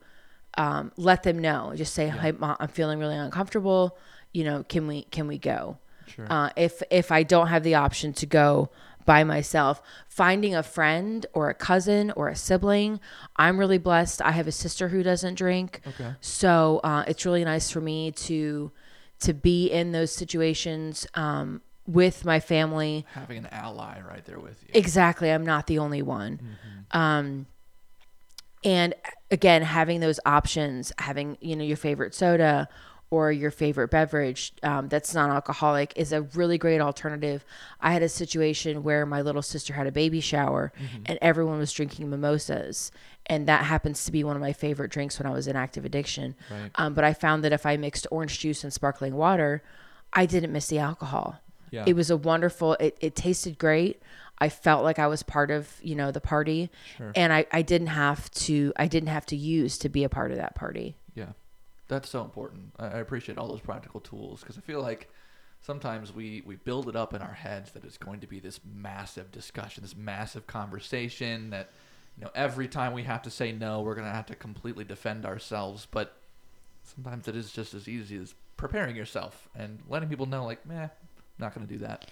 um, 0.58 0.93
let 0.96 1.22
them 1.22 1.38
know. 1.38 1.72
Just 1.75 1.94
say, 1.94 2.08
"Hey, 2.08 2.32
mom, 2.32 2.56
I'm 2.60 2.69
feeling 2.69 2.99
really 2.99 3.16
uncomfortable. 3.16 3.96
You 4.32 4.44
know, 4.44 4.64
can 4.69 4.87
we 4.87 5.02
can 5.04 5.26
we 5.26 5.38
go?" 5.38 5.79
Sure. 6.06 6.27
Uh, 6.31 6.50
if 6.56 6.82
if 6.91 7.10
I 7.12 7.22
don't 7.22 7.48
have 7.48 7.62
the 7.62 7.74
option 7.77 8.12
to 8.15 8.27
go 8.27 8.70
by 9.05 9.24
myself, 9.24 9.82
finding 10.08 10.55
a 10.55 10.62
friend 10.62 11.27
or 11.32 11.50
a 11.50 11.55
cousin 11.55 12.12
or 12.15 12.29
a 12.29 12.36
sibling, 12.36 13.00
I'm 13.36 13.58
really 13.58 13.79
blessed. 13.79 14.22
I 14.22 14.31
have 14.32 14.46
a 14.46 14.53
sister 14.53 14.88
who 14.88 15.03
doesn't 15.03 15.34
drink, 15.34 15.81
Okay. 15.86 16.12
so 16.20 16.81
uh, 16.84 17.05
it's 17.08 17.27
really 17.27 17.44
nice 17.44 17.70
for 17.70 17.81
me 17.81 18.12
to 18.12 18.70
to 19.20 19.32
be 19.32 19.67
in 19.69 19.93
those 19.93 20.12
situations 20.12 21.06
um, 21.15 21.62
with 21.86 22.24
my 22.24 22.38
family. 22.41 23.06
Having 23.15 23.38
an 23.38 23.46
ally 23.53 24.00
right 24.00 24.24
there 24.24 24.38
with 24.41 24.62
you. 24.62 24.70
Exactly, 24.74 25.31
I'm 25.31 25.46
not 25.46 25.67
the 25.67 25.79
only 25.79 26.03
one. 26.03 26.41
Um, 26.91 27.46
and 28.64 28.94
again, 29.31 29.62
having 29.62 30.00
those 30.00 30.20
options, 30.24 30.92
having 30.98 31.36
you 31.40 31.56
know 31.56 31.64
your 31.64 31.76
favorite 31.76 32.14
soda 32.14 32.69
or 33.10 33.31
your 33.31 33.50
favorite 33.50 33.88
beverage 33.88 34.54
um, 34.62 34.88
that's 34.88 35.12
non-alcoholic 35.12 35.92
is 35.96 36.12
a 36.12 36.22
really 36.22 36.56
great 36.56 36.81
alternative. 36.81 37.44
I 37.78 37.92
had 37.92 38.02
a 38.02 38.08
situation 38.08 38.82
where 38.82 39.04
my 39.04 39.20
little 39.20 39.42
sister 39.42 39.74
had 39.74 39.86
a 39.86 39.92
baby 39.92 40.20
shower, 40.20 40.72
and 41.04 41.19
everyone 41.20 41.58
was 41.58 41.72
drinking 41.72 42.08
mimosas, 42.08 42.90
and 43.26 43.46
that 43.48 43.66
happens 43.66 44.06
to 44.06 44.12
be 44.12 44.24
one 44.24 44.34
of 44.34 44.40
my 44.40 44.54
favorite 44.54 44.90
drinks 44.90 45.19
when 45.19 45.26
I 45.26 45.34
was 45.34 45.46
in 45.46 45.56
active 45.56 45.84
addiction. 45.84 46.34
Right. 46.50 46.70
Um, 46.76 46.94
but 46.94 47.04
I 47.04 47.12
found 47.12 47.44
that 47.44 47.52
if 47.52 47.66
I 47.66 47.76
mixed 47.76 48.06
orange 48.10 48.38
juice 48.38 48.64
and 48.64 48.72
sparkling 48.72 49.14
water, 49.14 49.62
I 50.14 50.24
didn't 50.24 50.52
miss 50.52 50.69
the 50.69 50.78
alcohol. 50.78 51.38
Yeah. 51.70 51.84
It 51.86 51.94
was 51.94 52.10
a 52.10 52.16
wonderful. 52.16 52.74
It, 52.74 52.96
it 53.00 53.14
tasted 53.14 53.58
great. 53.58 54.00
I 54.43 54.49
felt 54.49 54.82
like 54.82 54.99
I 54.99 55.06
was 55.06 55.22
part 55.22 55.51
of 55.51 55.69
you 55.82 55.94
know 55.94 56.11
the 56.11 56.20
party, 56.20 56.69
Sure. 56.96 57.13
and 57.15 57.32
I, 57.32 57.46
I 57.53 57.63
didn't 57.63 57.93
have 58.06 58.29
to 58.46 58.72
I 58.77 58.87
didn't 58.89 59.08
have 59.11 59.27
to 59.27 59.37
use 59.37 59.79
to 59.79 59.89
be 59.89 60.03
a 60.05 60.08
part 60.08 60.32
of 60.32 60.37
that 60.39 60.55
party. 60.56 60.96
Yeah, 61.15 61.32
that's 61.89 62.08
so 62.11 62.22
important. 62.22 62.72
I, 62.79 62.87
I 62.87 62.99
appreciate 62.99 63.39
all 63.39 63.46
those 63.49 63.61
practical 63.61 64.01
tools 64.01 64.41
because 64.41 64.58
I 64.58 64.61
feel 64.61 64.82
like 64.82 65.08
sometimes 65.61 66.13
we 66.13 66.43
we 66.44 66.56
build 66.56 66.89
it 66.89 66.96
up 66.96 67.15
in 67.15 67.22
our 67.22 67.34
heads 67.34 67.70
that 67.72 67.84
it's 67.84 67.99
going 67.99 68.20
to 68.20 68.27
be 68.27 68.41
this 68.41 68.58
massive 68.65 69.31
discussion, 69.31 69.82
this 69.84 69.96
massive 69.96 70.46
conversation 70.49 71.51
that 71.51 71.70
you 72.19 72.25
know 72.25 72.31
every 72.34 72.67
time 72.69 72.93
we 72.94 73.05
have 73.05 73.22
to 73.22 73.31
say 73.31 73.53
no, 73.53 73.81
we're 73.82 73.94
gonna 73.94 74.11
have 74.11 74.27
to 74.27 74.34
completely 74.34 74.84
defend 74.84 75.25
ourselves. 75.25 75.87
But 75.89 76.17
sometimes 76.82 77.29
it 77.29 77.37
is 77.37 77.53
just 77.53 77.75
as 77.75 77.89
easy 77.89 78.17
as 78.17 78.34
preparing 78.56 78.96
yourself 78.96 79.49
and 79.55 79.79
letting 79.89 80.08
people 80.08 80.27
know, 80.27 80.44
like, 80.44 80.67
meh, 80.67 80.89
not 81.43 81.55
going 81.55 81.67
to 81.67 81.72
do 81.72 81.81
that. 81.81 82.06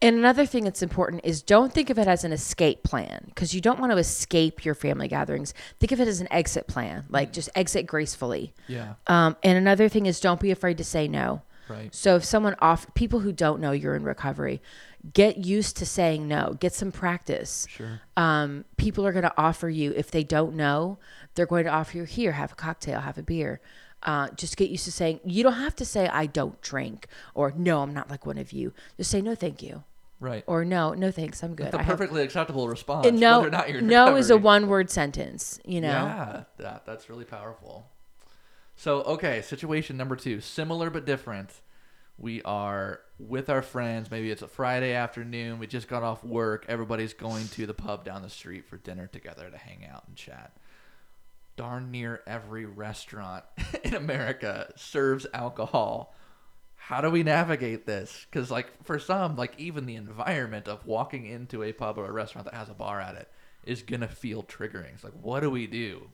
And 0.00 0.16
another 0.16 0.46
thing 0.46 0.64
that's 0.64 0.82
important 0.82 1.22
is 1.24 1.42
don't 1.42 1.72
think 1.72 1.90
of 1.90 1.98
it 1.98 2.08
as 2.08 2.24
an 2.24 2.32
escape 2.32 2.82
plan 2.82 3.24
because 3.26 3.54
you 3.54 3.60
don't 3.60 3.78
want 3.78 3.92
to 3.92 3.98
escape 3.98 4.64
your 4.64 4.74
family 4.74 5.08
gatherings. 5.08 5.52
Think 5.78 5.92
of 5.92 6.00
it 6.00 6.08
as 6.08 6.20
an 6.20 6.28
exit 6.32 6.66
plan, 6.66 7.04
like 7.08 7.32
just 7.32 7.50
exit 7.54 7.86
gracefully. 7.86 8.54
Yeah. 8.68 8.94
Um, 9.06 9.36
and 9.42 9.58
another 9.58 9.88
thing 9.88 10.06
is 10.06 10.20
don't 10.20 10.40
be 10.40 10.50
afraid 10.50 10.78
to 10.78 10.84
say 10.84 11.08
no. 11.08 11.42
Right. 11.68 11.94
So 11.94 12.16
if 12.16 12.24
someone 12.24 12.54
off 12.60 12.92
people 12.94 13.20
who 13.20 13.32
don't 13.32 13.60
know 13.60 13.72
you're 13.72 13.96
in 13.96 14.04
recovery, 14.04 14.62
get 15.12 15.38
used 15.38 15.76
to 15.78 15.86
saying 15.86 16.28
no. 16.28 16.56
Get 16.60 16.72
some 16.72 16.92
practice. 16.92 17.66
Sure. 17.68 18.00
Um, 18.16 18.64
people 18.76 19.06
are 19.06 19.12
going 19.12 19.24
to 19.24 19.34
offer 19.36 19.68
you 19.68 19.92
if 19.96 20.10
they 20.10 20.22
don't 20.22 20.54
know, 20.54 20.98
they're 21.34 21.46
going 21.46 21.64
to 21.64 21.70
offer 21.70 21.96
you 21.98 22.04
here, 22.04 22.32
have 22.32 22.52
a 22.52 22.54
cocktail, 22.54 23.00
have 23.00 23.18
a 23.18 23.22
beer. 23.22 23.60
Uh, 24.02 24.28
just 24.36 24.56
get 24.56 24.70
used 24.70 24.84
to 24.84 24.92
saying 24.92 25.18
you 25.24 25.42
don't 25.42 25.54
have 25.54 25.74
to 25.76 25.84
say 25.84 26.06
I 26.08 26.26
don't 26.26 26.60
drink 26.60 27.08
or 27.34 27.52
no, 27.56 27.82
I'm 27.82 27.92
not 27.94 28.10
like 28.10 28.24
one 28.26 28.38
of 28.38 28.52
you. 28.52 28.72
Just 28.96 29.10
say 29.10 29.20
no, 29.20 29.34
thank 29.34 29.62
you, 29.62 29.82
Right. 30.20 30.44
or 30.46 30.64
no, 30.64 30.92
no 30.94 31.10
thanks, 31.10 31.42
I'm 31.42 31.54
good. 31.54 31.68
It's 31.68 31.74
a 31.76 31.80
I 31.80 31.82
have- 31.82 31.98
perfectly 31.98 32.22
acceptable 32.22 32.68
response. 32.68 33.06
and 33.06 33.18
no, 33.18 33.38
whether 33.38 33.48
or 33.48 33.50
not 33.50 33.70
you're 33.70 33.80
no 33.80 34.16
is 34.16 34.30
a 34.30 34.36
one 34.36 34.68
word 34.68 34.90
sentence. 34.90 35.58
You 35.64 35.80
know. 35.80 35.88
Yeah, 35.88 36.44
that, 36.58 36.86
that's 36.86 37.08
really 37.10 37.24
powerful. 37.24 37.86
So, 38.76 39.00
okay, 39.02 39.40
situation 39.42 39.96
number 39.96 40.14
two, 40.16 40.40
similar 40.40 40.90
but 40.90 41.06
different. 41.06 41.50
We 42.18 42.42
are 42.42 43.00
with 43.18 43.48
our 43.50 43.62
friends. 43.62 44.10
Maybe 44.10 44.30
it's 44.30 44.42
a 44.42 44.48
Friday 44.48 44.92
afternoon. 44.92 45.58
We 45.58 45.66
just 45.66 45.88
got 45.88 46.02
off 46.02 46.22
work. 46.22 46.64
Everybody's 46.68 47.12
going 47.14 47.48
to 47.48 47.66
the 47.66 47.74
pub 47.74 48.04
down 48.04 48.22
the 48.22 48.30
street 48.30 48.66
for 48.66 48.76
dinner 48.76 49.06
together 49.06 49.50
to 49.50 49.56
hang 49.56 49.86
out 49.86 50.04
and 50.06 50.16
chat. 50.16 50.52
Darn 51.56 51.90
near 51.90 52.22
every 52.26 52.64
restaurant 52.64 53.44
in 53.84 53.94
America 53.94 54.72
serves 54.76 55.26
alcohol. 55.32 56.14
How 56.76 57.00
do 57.00 57.10
we 57.10 57.22
navigate 57.22 57.86
this? 57.86 58.26
Because, 58.30 58.50
like, 58.50 58.84
for 58.84 58.98
some, 58.98 59.36
like, 59.36 59.54
even 59.58 59.86
the 59.86 59.96
environment 59.96 60.68
of 60.68 60.86
walking 60.86 61.26
into 61.26 61.62
a 61.62 61.72
pub 61.72 61.98
or 61.98 62.06
a 62.06 62.12
restaurant 62.12 62.44
that 62.44 62.54
has 62.54 62.68
a 62.68 62.74
bar 62.74 63.00
at 63.00 63.16
it 63.16 63.28
is 63.64 63.82
going 63.82 64.02
to 64.02 64.08
feel 64.08 64.44
triggering. 64.44 64.94
It's 64.94 65.02
like, 65.02 65.14
what 65.20 65.40
do 65.40 65.50
we 65.50 65.66
do? 65.66 66.08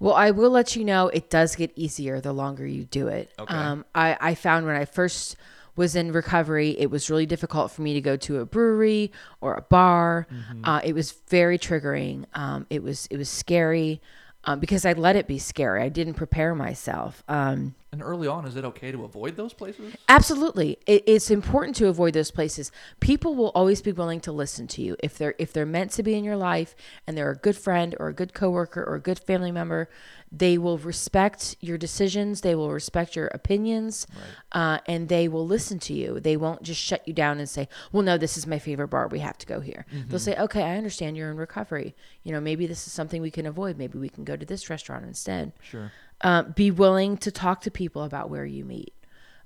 Well, 0.00 0.14
I 0.14 0.32
will 0.32 0.50
let 0.50 0.74
you 0.74 0.84
know 0.84 1.06
it 1.08 1.30
does 1.30 1.54
get 1.54 1.70
easier 1.76 2.20
the 2.20 2.32
longer 2.32 2.66
you 2.66 2.84
do 2.84 3.06
it. 3.06 3.32
Okay. 3.38 3.54
Um, 3.54 3.84
I, 3.94 4.16
I 4.20 4.34
found 4.34 4.66
when 4.66 4.74
I 4.74 4.84
first 4.84 5.36
was 5.76 5.96
in 5.96 6.12
recovery, 6.12 6.76
it 6.78 6.90
was 6.90 7.08
really 7.08 7.26
difficult 7.26 7.70
for 7.70 7.82
me 7.82 7.94
to 7.94 8.00
go 8.00 8.16
to 8.16 8.40
a 8.40 8.44
brewery 8.46 9.10
or 9.40 9.54
a 9.54 9.62
bar. 9.62 10.26
Uh, 10.64 10.80
it 10.84 10.94
was 10.94 11.12
very 11.28 11.58
triggering. 11.58 12.24
Um, 12.34 12.66
it 12.70 12.82
was 12.82 13.06
it 13.10 13.16
was 13.16 13.28
scary 13.28 14.00
um, 14.44 14.60
because 14.60 14.84
I 14.84 14.92
let 14.92 15.16
it 15.16 15.26
be 15.26 15.38
scary. 15.38 15.82
I 15.82 15.88
didn't 15.88 16.14
prepare 16.14 16.54
myself. 16.54 17.22
Um, 17.28 17.74
And 17.92 18.02
early 18.02 18.26
on, 18.26 18.46
is 18.46 18.56
it 18.56 18.64
okay 18.64 18.90
to 18.90 19.04
avoid 19.04 19.36
those 19.36 19.52
places? 19.52 19.94
Absolutely, 20.08 20.78
it, 20.86 21.04
it's 21.06 21.30
important 21.30 21.76
to 21.76 21.88
avoid 21.88 22.14
those 22.14 22.30
places. 22.30 22.72
People 23.00 23.34
will 23.34 23.52
always 23.54 23.82
be 23.82 23.92
willing 23.92 24.18
to 24.20 24.32
listen 24.32 24.66
to 24.68 24.82
you 24.82 24.96
if 25.00 25.18
they're 25.18 25.34
if 25.38 25.52
they're 25.52 25.66
meant 25.66 25.90
to 25.92 26.02
be 26.02 26.14
in 26.14 26.24
your 26.24 26.36
life 26.36 26.74
and 27.06 27.18
they're 27.18 27.30
a 27.30 27.36
good 27.36 27.56
friend 27.56 27.94
or 28.00 28.08
a 28.08 28.14
good 28.14 28.32
coworker 28.32 28.82
or 28.82 28.94
a 28.94 29.00
good 29.00 29.18
family 29.18 29.52
member. 29.52 29.90
They 30.34 30.56
will 30.56 30.78
respect 30.78 31.56
your 31.60 31.76
decisions. 31.76 32.40
They 32.40 32.54
will 32.54 32.70
respect 32.70 33.14
your 33.14 33.26
opinions, 33.26 34.06
uh, 34.52 34.78
and 34.86 35.10
they 35.10 35.28
will 35.28 35.46
listen 35.46 35.78
to 35.80 35.92
you. 35.92 36.20
They 36.20 36.38
won't 36.38 36.62
just 36.62 36.80
shut 36.80 37.06
you 37.06 37.12
down 37.12 37.38
and 37.38 37.46
say, 37.46 37.68
"Well, 37.92 38.02
no, 38.02 38.16
this 38.16 38.38
is 38.38 38.46
my 38.46 38.58
favorite 38.58 38.88
bar. 38.88 39.08
We 39.08 39.18
have 39.18 39.36
to 39.36 39.46
go 39.46 39.60
here." 39.60 39.84
They'll 40.08 40.18
say, 40.18 40.34
"Okay, 40.36 40.62
I 40.62 40.78
understand 40.78 41.18
you're 41.18 41.30
in 41.30 41.36
recovery. 41.36 41.94
You 42.22 42.32
know, 42.32 42.40
maybe 42.40 42.66
this 42.66 42.86
is 42.86 42.94
something 42.94 43.20
we 43.20 43.30
can 43.30 43.44
avoid. 43.44 43.76
Maybe 43.76 43.98
we 43.98 44.08
can 44.08 44.24
go 44.24 44.34
to 44.34 44.46
this 44.46 44.70
restaurant 44.70 45.04
instead." 45.04 45.52
Sure. 45.60 45.92
Uh, 46.22 46.42
be 46.44 46.70
willing 46.70 47.16
to 47.18 47.30
talk 47.30 47.60
to 47.62 47.70
people 47.70 48.02
about 48.04 48.30
where 48.30 48.44
you 48.44 48.64
meet. 48.64 48.94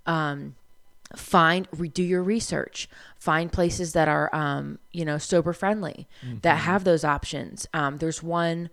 Um, 0.06 0.54
find 1.14 1.68
do 1.92 2.02
your 2.02 2.22
research. 2.22 2.88
Find 3.18 3.52
places 3.52 3.92
that 3.92 4.08
are 4.08 4.34
um, 4.34 4.78
you 4.92 5.04
know 5.04 5.18
sober 5.18 5.52
friendly 5.52 6.06
that 6.42 6.58
have 6.58 6.84
those 6.84 7.04
options. 7.04 7.66
Um, 7.72 7.98
there's 7.98 8.22
one 8.22 8.70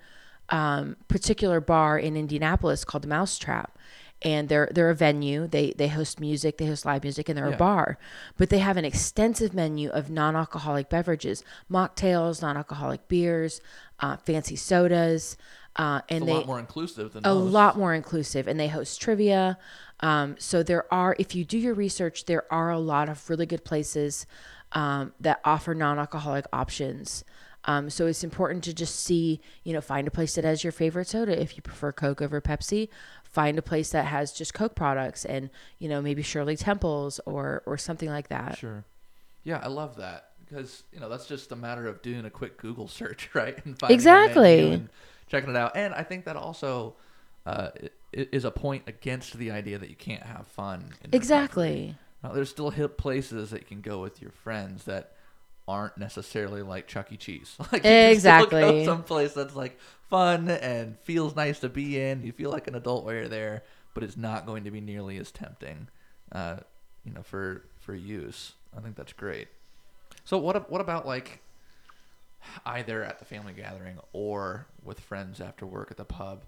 um, 0.49 0.97
particular 1.07 1.61
bar 1.61 1.97
in 1.97 2.15
Indianapolis 2.17 2.83
called 2.85 3.03
the 3.03 3.07
Mousetrap. 3.07 3.77
And 4.25 4.47
they're 4.47 4.69
they're 4.73 4.89
a 4.89 4.95
venue. 4.95 5.47
They 5.47 5.73
they 5.77 5.89
host 5.89 6.21
music, 6.21 6.57
they 6.57 6.65
host 6.65 6.85
live 6.85 7.03
music, 7.03 7.27
and 7.27 7.37
they're 7.37 7.49
Yeah. 7.49 7.55
a 7.55 7.57
bar. 7.57 7.97
But 8.37 8.49
they 8.49 8.59
have 8.59 8.77
an 8.77 8.85
extensive 8.85 9.53
menu 9.53 9.89
of 9.89 10.09
non-alcoholic 10.09 10.87
beverages, 10.87 11.43
mocktails, 11.69 12.41
non-alcoholic 12.41 13.09
beers, 13.09 13.59
uh, 13.99 14.15
fancy 14.15 14.55
sodas, 14.55 15.35
uh, 15.75 16.01
and 16.09 16.21
It's 16.21 16.21
a 16.21 16.25
they 16.27 16.33
lot 16.35 16.47
more 16.47 16.59
inclusive 16.59 17.13
than 17.13 17.25
a 17.25 17.33
most. 17.33 17.69
lot 17.69 17.77
more 17.77 17.93
inclusive 17.93 18.47
and 18.47 18.59
they 18.59 18.67
host 18.67 19.01
trivia 19.01 19.57
um, 20.01 20.35
so 20.39 20.63
there 20.63 20.91
are 20.93 21.15
if 21.19 21.35
you 21.35 21.45
do 21.45 21.57
your 21.57 21.73
research 21.73 22.25
there 22.25 22.51
are 22.51 22.69
a 22.71 22.79
lot 22.79 23.09
of 23.09 23.29
really 23.29 23.45
good 23.45 23.63
places 23.63 24.25
um, 24.73 25.13
that 25.19 25.39
offer 25.45 25.73
non-alcoholic 25.73 26.45
options 26.53 27.23
um, 27.65 27.89
so 27.89 28.07
it's 28.07 28.23
important 28.25 28.63
to 28.65 28.73
just 28.73 28.95
see 28.97 29.39
you 29.63 29.73
know 29.73 29.81
find 29.81 30.07
a 30.07 30.11
place 30.11 30.35
that 30.35 30.43
has 30.43 30.63
your 30.63 30.71
favorite 30.73 31.07
soda 31.07 31.39
if 31.41 31.55
you 31.55 31.61
prefer 31.61 31.91
coke 31.91 32.21
over 32.21 32.41
pepsi 32.41 32.89
find 33.23 33.57
a 33.57 33.61
place 33.61 33.91
that 33.91 34.05
has 34.05 34.33
just 34.33 34.53
coke 34.53 34.75
products 34.75 35.25
and 35.25 35.49
you 35.79 35.87
know 35.89 36.01
maybe 36.01 36.21
shirley 36.21 36.57
temples 36.57 37.19
or 37.25 37.63
or 37.65 37.77
something 37.77 38.09
like 38.09 38.27
that 38.29 38.59
Sure. 38.59 38.85
Yeah, 39.43 39.59
I 39.63 39.67
love 39.67 39.97
that 39.97 40.31
because 40.45 40.83
you 40.91 40.99
know 40.99 41.09
that's 41.09 41.27
just 41.27 41.51
a 41.51 41.55
matter 41.55 41.87
of 41.87 42.01
doing 42.01 42.25
a 42.25 42.29
quick 42.29 42.57
Google 42.57 42.87
search, 42.87 43.29
right? 43.35 43.57
And 43.65 43.77
Exactly. 43.87 44.47
and 44.57 44.89
checking 45.33 45.49
it 45.49 45.55
out. 45.55 45.75
And 45.75 45.93
I 45.93 46.03
think 46.03 46.25
that 46.25 46.35
also 46.35 46.95
uh, 47.45 47.69
is 48.13 48.45
a 48.45 48.51
point 48.51 48.83
against 48.87 49.37
the 49.37 49.51
idea 49.51 49.79
that 49.79 49.89
you 49.89 49.95
can't 49.95 50.23
have 50.23 50.47
fun. 50.47 50.93
in 51.03 51.09
exactly 51.13 51.95
Now, 52.23 52.31
there's 52.33 52.49
still 52.49 52.69
hip 52.69 52.97
places 52.97 53.49
that 53.49 53.61
you 53.61 53.65
can 53.65 53.81
go 53.81 53.99
with 53.99 54.21
your 54.21 54.31
friends 54.31 54.83
that 54.85 55.15
aren't 55.67 55.97
necessarily 55.97 56.61
like 56.61 56.87
Chuck 56.87 57.11
E. 57.11 57.17
Cheese. 57.17 57.55
Like 57.59 57.71
you 57.73 57.79
can 57.81 57.81
still 57.81 58.11
Exactly. 58.11 58.85
someplace 58.85 59.33
that's 59.33 59.55
like 59.55 59.79
fun 60.09 60.49
and 60.49 60.97
feels 60.99 61.35
nice 61.35 61.59
to 61.59 61.69
be 61.69 61.99
in. 61.99 62.23
You 62.23 62.31
feel 62.31 62.51
like 62.51 62.67
an 62.67 62.75
adult 62.75 63.05
while 63.05 63.15
you're 63.15 63.27
there, 63.27 63.63
but 63.95 64.03
it's 64.03 64.17
not 64.17 64.45
going 64.45 64.65
to 64.65 64.71
be 64.71 64.81
nearly 64.81 65.17
as 65.17 65.31
tempting, 65.31 65.87
uh, 66.31 66.57
you 67.03 67.11
know, 67.13 67.23
for 67.23 67.63
for 67.79 67.95
use. 67.95 68.53
I 68.77 68.81
think 68.81 68.95
that's 68.95 69.13
great. 69.13 69.47
So 70.25 70.37
what 70.37 70.69
what 70.69 70.81
about 70.81 71.07
like 71.07 71.41
either 72.65 73.03
at 73.03 73.19
the 73.19 73.25
family 73.25 73.53
gathering 73.53 73.97
or 74.11 74.67
with 74.83 74.99
friends 74.99 75.39
after 75.41 75.65
work 75.65 75.91
at 75.91 75.97
the 75.97 76.05
pub? 76.05 76.45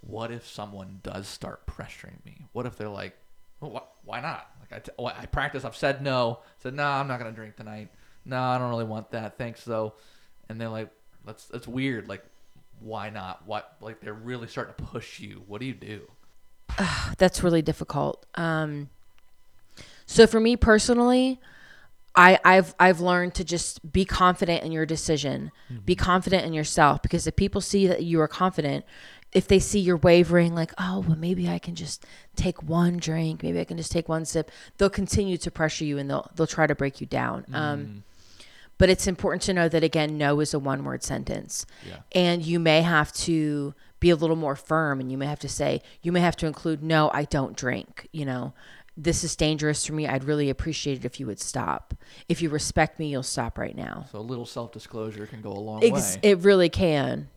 What 0.00 0.30
if 0.30 0.46
someone 0.46 1.00
does 1.02 1.28
start 1.28 1.66
pressuring 1.66 2.24
me? 2.24 2.46
What 2.52 2.66
if 2.66 2.76
they're 2.76 2.88
like, 2.88 3.16
well, 3.60 3.70
wh- 3.70 4.06
why 4.06 4.20
not? 4.20 4.50
Like 4.60 4.72
I, 4.72 4.78
t- 4.80 5.16
I 5.22 5.26
practice. 5.26 5.64
I've 5.64 5.76
said 5.76 6.02
no. 6.02 6.40
Said 6.58 6.74
no. 6.74 6.84
I'm 6.84 7.06
not 7.06 7.18
gonna 7.18 7.32
drink 7.32 7.56
tonight. 7.56 7.88
No, 8.24 8.40
I 8.40 8.58
don't 8.58 8.70
really 8.70 8.84
want 8.84 9.10
that. 9.12 9.38
Thanks 9.38 9.64
though. 9.64 9.94
And 10.48 10.60
they're 10.60 10.68
like, 10.68 10.90
that's 11.24 11.46
that's 11.46 11.68
weird. 11.68 12.08
Like, 12.08 12.24
why 12.80 13.10
not? 13.10 13.46
What? 13.46 13.76
Like 13.80 14.00
they're 14.00 14.12
really 14.12 14.48
starting 14.48 14.74
to 14.76 14.82
push 14.82 15.20
you. 15.20 15.42
What 15.46 15.60
do 15.60 15.66
you 15.66 15.74
do? 15.74 16.02
that's 17.18 17.42
really 17.42 17.62
difficult. 17.62 18.26
Um, 18.34 18.88
so 20.06 20.26
for 20.26 20.40
me 20.40 20.56
personally, 20.56 21.40
I, 22.14 22.38
I've 22.44 22.74
I've 22.78 23.00
learned 23.00 23.34
to 23.36 23.44
just 23.44 23.92
be 23.92 24.04
confident 24.04 24.64
in 24.64 24.72
your 24.72 24.84
decision, 24.84 25.50
be 25.84 25.94
confident 25.94 26.44
in 26.44 26.52
yourself. 26.52 27.02
Because 27.02 27.26
if 27.26 27.36
people 27.36 27.60
see 27.60 27.86
that 27.86 28.02
you 28.02 28.20
are 28.20 28.28
confident, 28.28 28.84
if 29.32 29.48
they 29.48 29.58
see 29.58 29.78
you're 29.80 29.96
wavering, 29.96 30.54
like 30.54 30.72
oh 30.78 31.00
well 31.00 31.16
maybe 31.16 31.48
I 31.48 31.58
can 31.58 31.74
just 31.74 32.04
take 32.36 32.62
one 32.62 32.98
drink, 32.98 33.42
maybe 33.42 33.60
I 33.60 33.64
can 33.64 33.78
just 33.78 33.92
take 33.92 34.08
one 34.08 34.24
sip, 34.24 34.50
they'll 34.76 34.90
continue 34.90 35.38
to 35.38 35.50
pressure 35.50 35.84
you 35.84 35.98
and 35.98 36.10
they'll 36.10 36.30
they'll 36.36 36.46
try 36.46 36.66
to 36.66 36.74
break 36.74 37.00
you 37.00 37.06
down. 37.06 37.46
Um, 37.52 38.04
but 38.78 38.90
it's 38.90 39.06
important 39.06 39.42
to 39.42 39.54
know 39.54 39.68
that 39.68 39.84
again, 39.84 40.18
no 40.18 40.40
is 40.40 40.54
a 40.54 40.58
one 40.58 40.84
word 40.84 41.02
sentence. 41.02 41.66
Yeah. 41.88 41.98
And 42.12 42.44
you 42.44 42.58
may 42.58 42.82
have 42.82 43.12
to 43.12 43.74
be 44.00 44.10
a 44.10 44.16
little 44.16 44.34
more 44.34 44.56
firm 44.56 44.98
and 44.98 45.10
you 45.10 45.16
may 45.16 45.26
have 45.26 45.38
to 45.38 45.48
say, 45.48 45.80
you 46.02 46.10
may 46.10 46.20
have 46.20 46.34
to 46.36 46.46
include, 46.46 46.82
no, 46.82 47.08
I 47.14 47.24
don't 47.24 47.56
drink. 47.56 48.08
You 48.10 48.26
know, 48.26 48.54
this 48.96 49.24
is 49.24 49.34
dangerous 49.36 49.86
for 49.86 49.94
me. 49.94 50.06
I'd 50.06 50.24
really 50.24 50.50
appreciate 50.50 50.98
it 50.98 51.04
if 51.04 51.18
you 51.18 51.26
would 51.26 51.40
stop. 51.40 51.94
If 52.28 52.42
you 52.42 52.48
respect 52.50 52.98
me, 52.98 53.08
you'll 53.08 53.22
stop 53.22 53.56
right 53.58 53.74
now. 53.76 54.06
So 54.12 54.18
a 54.18 54.20
little 54.20 54.46
self 54.46 54.72
disclosure 54.72 55.26
can 55.26 55.40
go 55.40 55.52
a 55.52 55.58
long 55.58 55.82
Ex- 55.84 56.16
way. 56.16 56.20
it 56.30 56.38
really 56.40 56.68
can. 56.68 57.28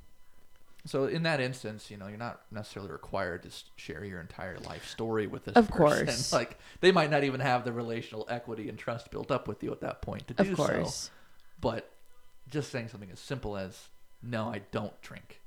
So 0.87 1.05
in 1.05 1.23
that 1.23 1.39
instance, 1.41 1.89
you 1.89 1.97
know, 1.97 2.07
you're 2.07 2.17
not 2.17 2.41
necessarily 2.51 2.91
required 2.91 3.41
to 3.43 3.49
share 3.75 4.05
your 4.05 4.21
entire 4.21 4.59
life 4.59 4.87
story 4.87 5.25
with 5.25 5.45
this 5.45 5.55
Of 5.55 5.69
person. 5.69 6.05
course. 6.05 6.31
Like 6.33 6.59
they 6.81 6.91
might 6.91 7.09
not 7.09 7.23
even 7.23 7.39
have 7.39 7.63
the 7.65 7.71
relational 7.71 8.27
equity 8.29 8.69
and 8.69 8.77
trust 8.77 9.09
built 9.09 9.31
up 9.31 9.47
with 9.47 9.63
you 9.63 9.71
at 9.71 9.81
that 9.81 10.01
point 10.03 10.27
to 10.27 10.33
do 10.35 10.51
Of 10.51 10.55
course. 10.57 10.95
so. 10.95 11.11
But 11.61 11.89
just 12.49 12.71
saying 12.71 12.89
something 12.89 13.09
as 13.11 13.19
simple 13.19 13.57
as 13.57 13.87
"No, 14.21 14.49
I 14.49 14.61
don't 14.71 14.99
drink. 15.01 15.41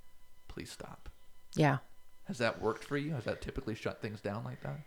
Please 0.49 0.71
stop." 0.73 1.09
Yeah. 1.55 1.79
Has 2.25 2.38
that 2.38 2.61
worked 2.61 2.83
for 2.83 2.97
you? 2.97 3.12
Has 3.12 3.25
that 3.25 3.41
typically 3.41 3.75
shut 3.77 4.03
things 4.03 4.21
down 4.21 4.43
like 4.45 4.61
that? 4.62 4.81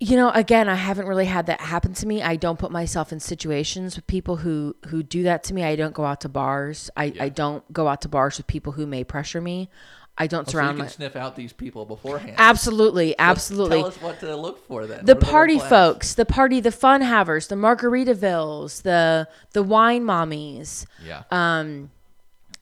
You 0.00 0.14
know, 0.16 0.30
again, 0.30 0.68
I 0.68 0.76
haven't 0.76 1.06
really 1.08 1.24
had 1.26 1.46
that 1.46 1.60
happen 1.60 1.92
to 1.94 2.06
me. 2.06 2.22
I 2.22 2.36
don't 2.36 2.58
put 2.58 2.70
myself 2.70 3.12
in 3.12 3.18
situations 3.18 3.96
with 3.96 4.06
people 4.06 4.36
who 4.36 4.76
who 4.88 5.02
do 5.02 5.24
that 5.24 5.42
to 5.44 5.54
me. 5.54 5.64
I 5.64 5.74
don't 5.74 5.92
go 5.94 6.04
out 6.04 6.20
to 6.20 6.28
bars. 6.28 6.88
I, 6.96 7.06
Yeah. 7.06 7.24
I 7.24 7.28
don't 7.30 7.70
go 7.72 7.88
out 7.88 8.00
to 8.02 8.08
bars 8.08 8.36
with 8.36 8.46
people 8.46 8.72
who 8.72 8.86
may 8.86 9.02
pressure 9.02 9.40
me. 9.40 9.68
I 10.16 10.26
don't 10.28 10.42
Oh, 10.42 10.44
so 10.46 10.52
surround 10.52 10.76
you 10.78 10.78
my 10.78 10.84
can 10.86 10.94
sniff 10.94 11.16
out 11.16 11.34
these 11.36 11.52
people 11.52 11.84
beforehand. 11.84 12.34
absolutely, 12.38 13.10
So 13.10 13.14
absolutely. 13.18 13.78
Tell 13.78 13.86
us 13.88 14.02
what 14.02 14.20
to 14.20 14.36
look 14.36 14.64
for 14.66 14.86
then. 14.86 15.04
the 15.04 15.14
What 15.14 15.22
are 15.22 15.26
red 15.26 15.30
party 15.32 15.58
folks, 15.60 16.14
the 16.14 16.26
party, 16.26 16.60
the 16.60 16.72
fun 16.72 17.02
havers, 17.02 17.48
the 17.48 17.56
Margaritavilles, 17.56 18.82
the 18.82 19.28
the 19.52 19.62
wine 19.62 20.04
mommies. 20.04 20.86
Yeah. 21.04 21.22
Um, 21.30 21.90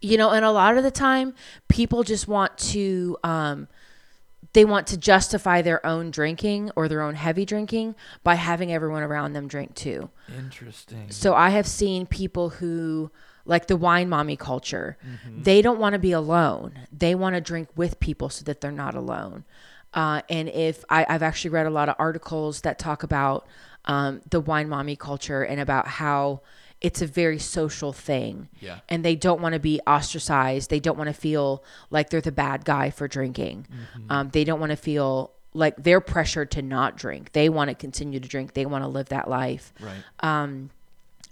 you 0.01 0.17
know, 0.19 0.31
and 0.31 0.45
a 0.45 0.51
lot 0.51 0.77
of 0.77 0.85
the 0.85 0.91
time, 0.91 1.35
people 1.69 2.03
just 2.03 2.29
want 2.29 2.57
to 2.59 3.17
um, 3.25 3.69
they 4.57 4.65
want 4.65 4.87
to 4.87 4.97
justify 4.97 5.61
their 5.61 5.85
own 5.85 6.11
drinking 6.11 6.71
or 6.75 6.89
their 6.89 7.03
own 7.03 7.15
heavy 7.15 7.45
drinking 7.45 7.95
by 8.25 8.37
having 8.37 8.73
everyone 8.73 9.03
around 9.03 9.35
them 9.35 9.47
drink 9.47 9.75
too. 9.75 10.09
Interesting. 10.35 11.11
So 11.11 11.35
I 11.35 11.51
have 11.51 11.67
seen 11.67 12.07
people 12.07 12.49
who 12.49 13.11
like 13.45 13.67
the 13.67 13.77
wine 13.77 14.09
mommy 14.09 14.35
culture. 14.35 14.97
Mm-hmm. 15.07 15.43
They 15.43 15.61
don't 15.61 15.79
want 15.79 15.93
to 15.93 15.99
be 15.99 16.13
alone. 16.13 16.73
They 16.91 17.15
want 17.15 17.35
to 17.35 17.43
drink 17.43 17.69
with 17.77 18.01
people 18.01 18.31
so 18.31 18.45
that 18.45 18.63
they're 18.63 18.73
not 18.73 18.95
alone. 18.95 19.45
Uh, 19.93 20.23
and 20.31 20.49
if 20.49 20.87
I, 20.89 21.05
I've 21.07 21.23
actually 21.23 21.51
read 21.51 21.67
a 21.67 21.71
lot 21.71 21.91
of 21.91 21.97
articles 21.99 22.63
that 22.63 22.79
talk 22.79 23.03
about 23.03 23.47
um, 23.85 24.23
the 24.31 24.41
wine 24.41 24.71
mommy 24.71 24.97
culture 24.97 25.43
and 25.43 25.61
about 25.61 25.87
how 25.87 26.41
it's 26.81 27.01
a 27.03 27.07
very 27.07 27.39
social 27.39 27.93
thing. 27.93 28.49
Yeah. 28.61 28.81
And 28.89 29.05
they 29.05 29.17
don't 29.17 29.41
want 29.41 29.55
to 29.55 29.59
be 29.59 29.81
ostracized. 29.87 30.71
They 30.71 30.81
don't 30.81 30.99
want 30.99 31.09
to 31.09 31.15
feel 31.15 31.65
like 31.91 32.11
they're 32.11 32.21
the 32.21 32.33
bad 32.33 32.65
guy 32.65 32.91
for 32.91 33.09
drinking. 33.09 33.67
Mm-hmm. 33.71 34.13
Um, 34.13 34.29
they 34.31 34.45
don't 34.45 34.61
want 34.61 34.71
to 34.71 34.77
feel 34.77 35.33
like 35.55 35.75
they're 35.79 36.03
pressured 36.03 36.51
to 36.53 36.63
not 36.63 36.97
drink. 36.97 37.33
They 37.33 37.49
want 37.49 37.69
to 37.71 37.75
continue 37.75 38.21
to 38.21 38.29
drink. 38.29 38.53
They 38.53 38.67
want 38.67 38.85
to 38.85 38.89
live 38.89 39.09
that 39.09 39.29
life. 39.29 39.73
Right. 39.81 40.03
Um, 40.21 40.71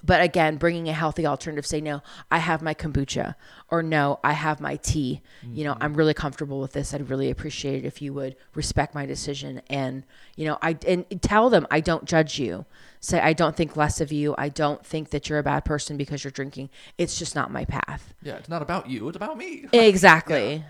but 0.04 0.20
again, 0.20 0.56
bringing 0.56 0.88
a 0.88 0.92
healthy 0.92 1.26
alternative, 1.26 1.64
say, 1.64 1.80
no, 1.80 2.02
I 2.30 2.38
have 2.38 2.61
my 2.61 2.75
kombucha, 2.75 3.37
or 3.70 3.82
no, 3.82 4.20
I 4.23 4.32
have 4.32 4.61
my 4.61 4.76
tea. 4.76 5.23
You 5.42 5.64
know, 5.64 5.76
I'm 5.80 5.94
really 5.94 6.12
comfortable 6.12 6.61
with 6.61 6.73
this. 6.73 6.92
I'd 6.92 7.08
really 7.08 7.30
appreciate 7.30 7.84
it 7.84 7.87
if 7.87 8.02
you 8.02 8.12
would 8.12 8.37
respect 8.54 8.94
my 8.94 9.06
decision. 9.06 9.62
And, 9.70 10.04
you 10.37 10.46
know, 10.46 10.58
I, 10.61 10.76
and 10.87 11.06
tell 11.23 11.49
them 11.49 11.66
I 11.70 11.80
don't 11.80 12.04
judge 12.04 12.38
you. 12.38 12.66
Say, 13.00 13.18
I 13.18 13.32
don't 13.32 13.56
think 13.56 13.76
less 13.76 14.00
of 14.00 14.12
you. 14.12 14.34
I 14.37 14.50
don't 14.50 14.84
think 14.84 15.11
that 15.11 15.28
you're 15.28 15.38
a 15.38 15.42
bad 15.42 15.64
person 15.64 15.96
because 15.96 16.23
you're 16.23 16.30
drinking. 16.30 16.68
It's 16.99 17.18
just 17.18 17.34
not 17.34 17.50
my 17.50 17.64
path. 17.64 18.14
Yeah. 18.23 18.37
It's 18.37 18.49
not 18.49 18.62
about 18.62 18.90
you. 18.90 19.08
It's 19.08 19.16
about 19.16 19.38
me. 19.38 19.66
Exactly. 19.73 20.64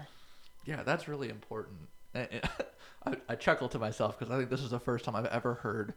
Yeah, 0.65 0.83
that's 0.83 1.09
really 1.09 1.29
important. 1.29 1.77
I, 2.15 3.17
I 3.29 3.35
chuckle 3.35 3.69
to 3.71 3.79
myself 3.79 4.19
because 4.19 4.33
I 4.33 4.39
think 4.39 4.49
this 4.51 4.63
is 4.63 4.71
the 4.71 4.81
first 4.81 5.05
time 5.05 5.17
I've 5.17 5.27
ever 5.27 5.55
heard 5.55 5.95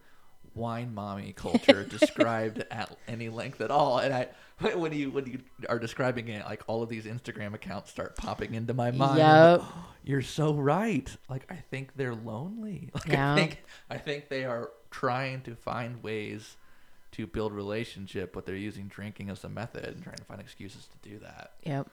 wine 0.54 0.94
mommy 0.94 1.32
culture 1.32 1.84
described 1.84 2.64
at 2.70 2.96
any 3.06 3.28
length 3.28 3.60
at 3.60 3.70
all. 3.70 3.98
And 3.98 4.14
I, 4.14 4.28
when 4.74 4.92
you 4.92 5.10
when 5.10 5.26
you 5.26 5.40
are 5.68 5.78
describing 5.78 6.28
it, 6.28 6.44
like 6.44 6.62
all 6.66 6.82
of 6.82 6.88
these 6.88 7.04
Instagram 7.04 7.54
accounts 7.54 7.90
start 7.90 8.16
popping 8.16 8.54
into 8.54 8.74
my 8.74 8.90
mind. 8.90 9.18
Yep. 9.18 9.60
Oh, 9.62 9.86
you're 10.04 10.22
so 10.22 10.54
right. 10.54 11.14
Like 11.28 11.50
I 11.50 11.56
think 11.56 11.96
they're 11.96 12.14
lonely. 12.14 12.90
Like 12.94 13.08
Yeah. 13.08 13.32
I 13.32 13.36
think 13.36 13.62
I 13.90 13.98
think 13.98 14.28
they 14.28 14.44
are 14.44 14.70
trying 14.90 15.42
to 15.42 15.54
find 15.54 16.02
ways 16.02 16.56
to 17.12 17.26
build 17.26 17.52
relationship, 17.52 18.32
but 18.32 18.46
they're 18.46 18.56
using 18.56 18.86
drinking 18.88 19.30
as 19.30 19.44
a 19.44 19.48
method 19.48 19.84
and 19.86 20.02
trying 20.02 20.16
to 20.16 20.24
find 20.24 20.40
excuses 20.40 20.88
to 20.88 21.08
do 21.08 21.18
that. 21.20 21.52
Yep. 21.64 21.88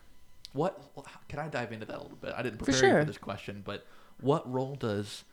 What 0.53 0.81
can 1.27 1.39
I 1.39 1.47
dive 1.49 1.71
into 1.71 1.85
that 1.85 1.97
a 1.97 2.01
little 2.01 2.17
bit? 2.17 2.33
I 2.35 2.41
didn't 2.41 2.59
For 2.59 2.65
prepare 2.65 2.99
you 2.99 2.99
for 3.01 3.05
this 3.05 3.17
question, 3.17 3.61
but 3.65 3.85
what 4.21 4.51
role 4.51 4.75
does 4.75 5.23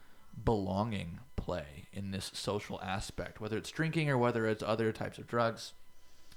belonging 0.45 1.21
play 1.45 1.87
in 1.93 2.11
this 2.11 2.31
social 2.35 2.81
aspect, 2.81 3.41
whether 3.41 3.57
it's 3.57 3.71
drinking 3.71 4.09
or 4.09 4.17
whether 4.17 4.47
it's 4.47 4.63
other 4.63 4.93
types 4.93 5.19
of 5.19 5.27
drugs? 5.27 5.73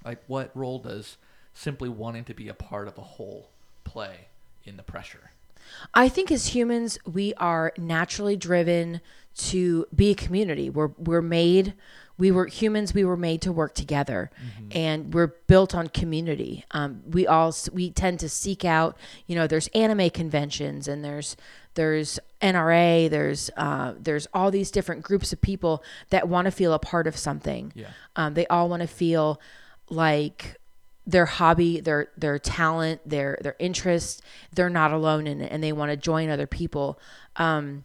Like, 0.04 0.24
what 0.28 0.52
role 0.56 0.80
does 0.80 1.18
simply 1.54 1.90
wanting 1.90 2.26
to 2.26 2.34
be 2.34 2.48
a 2.50 2.54
part 2.54 2.88
of 2.88 2.98
a 2.98 3.02
whole 3.02 3.50
play 3.84 4.28
in 4.64 4.78
the 4.78 4.84
pressure? 4.84 5.32
I 5.94 6.10
think 6.10 6.32
as 6.32 6.48
humans, 6.48 7.00
we 7.12 7.34
are 7.36 7.74
naturally 7.78 8.36
driven 8.36 9.02
to 9.36 9.86
be 9.94 10.12
a 10.12 10.16
community. 10.16 10.70
We're 10.70 10.92
we're 10.98 11.22
made. 11.22 11.74
We 12.18 12.32
were 12.32 12.46
humans. 12.46 12.94
We 12.94 13.04
were 13.04 13.18
made 13.18 13.42
to 13.42 13.52
work 13.52 13.74
together, 13.74 14.32
and 14.72 15.14
we're 15.14 15.34
built 15.48 15.76
on 15.76 15.88
community. 15.90 16.66
Um, 16.72 17.02
we 17.10 17.28
all 17.28 17.54
we 17.74 17.90
tend 17.90 18.20
to 18.22 18.30
seek 18.30 18.64
out. 18.64 18.96
You 19.28 19.36
know, 19.36 19.48
there's 19.48 19.68
anime 19.70 20.12
conventions, 20.12 20.88
and 20.88 21.04
there's 21.04 21.36
there's 21.76 22.20
NRA. 22.42 23.10
There's 23.10 23.50
uh, 23.56 23.94
there's 24.00 24.28
all 24.34 24.52
these 24.52 24.72
different 24.72 25.04
groups 25.04 25.32
of 25.32 25.42
people 25.42 25.84
that 26.10 26.28
want 26.28 26.46
to 26.46 26.52
feel 26.52 26.74
a 26.74 26.80
part 26.80 27.08
of 27.08 27.16
something. 27.16 27.72
Yeah. 27.76 27.88
Um, 28.16 28.34
they 28.34 28.48
all 28.48 28.68
want 28.68 28.82
to 28.82 28.88
feel 28.88 29.40
like 29.90 30.58
their 31.06 31.26
hobby, 31.26 31.80
their 31.80 32.10
their 32.18 32.40
talent, 32.40 33.02
their 33.08 33.38
their 33.42 33.56
interest, 33.60 34.22
they're 34.54 34.70
not 34.70 34.92
alone 34.92 35.28
in 35.28 35.42
it, 35.42 35.52
and 35.52 35.64
they 35.64 35.72
want 35.72 35.92
to 35.92 35.98
join 35.98 36.30
other 36.30 36.48
people. 36.48 37.00
Um, 37.36 37.84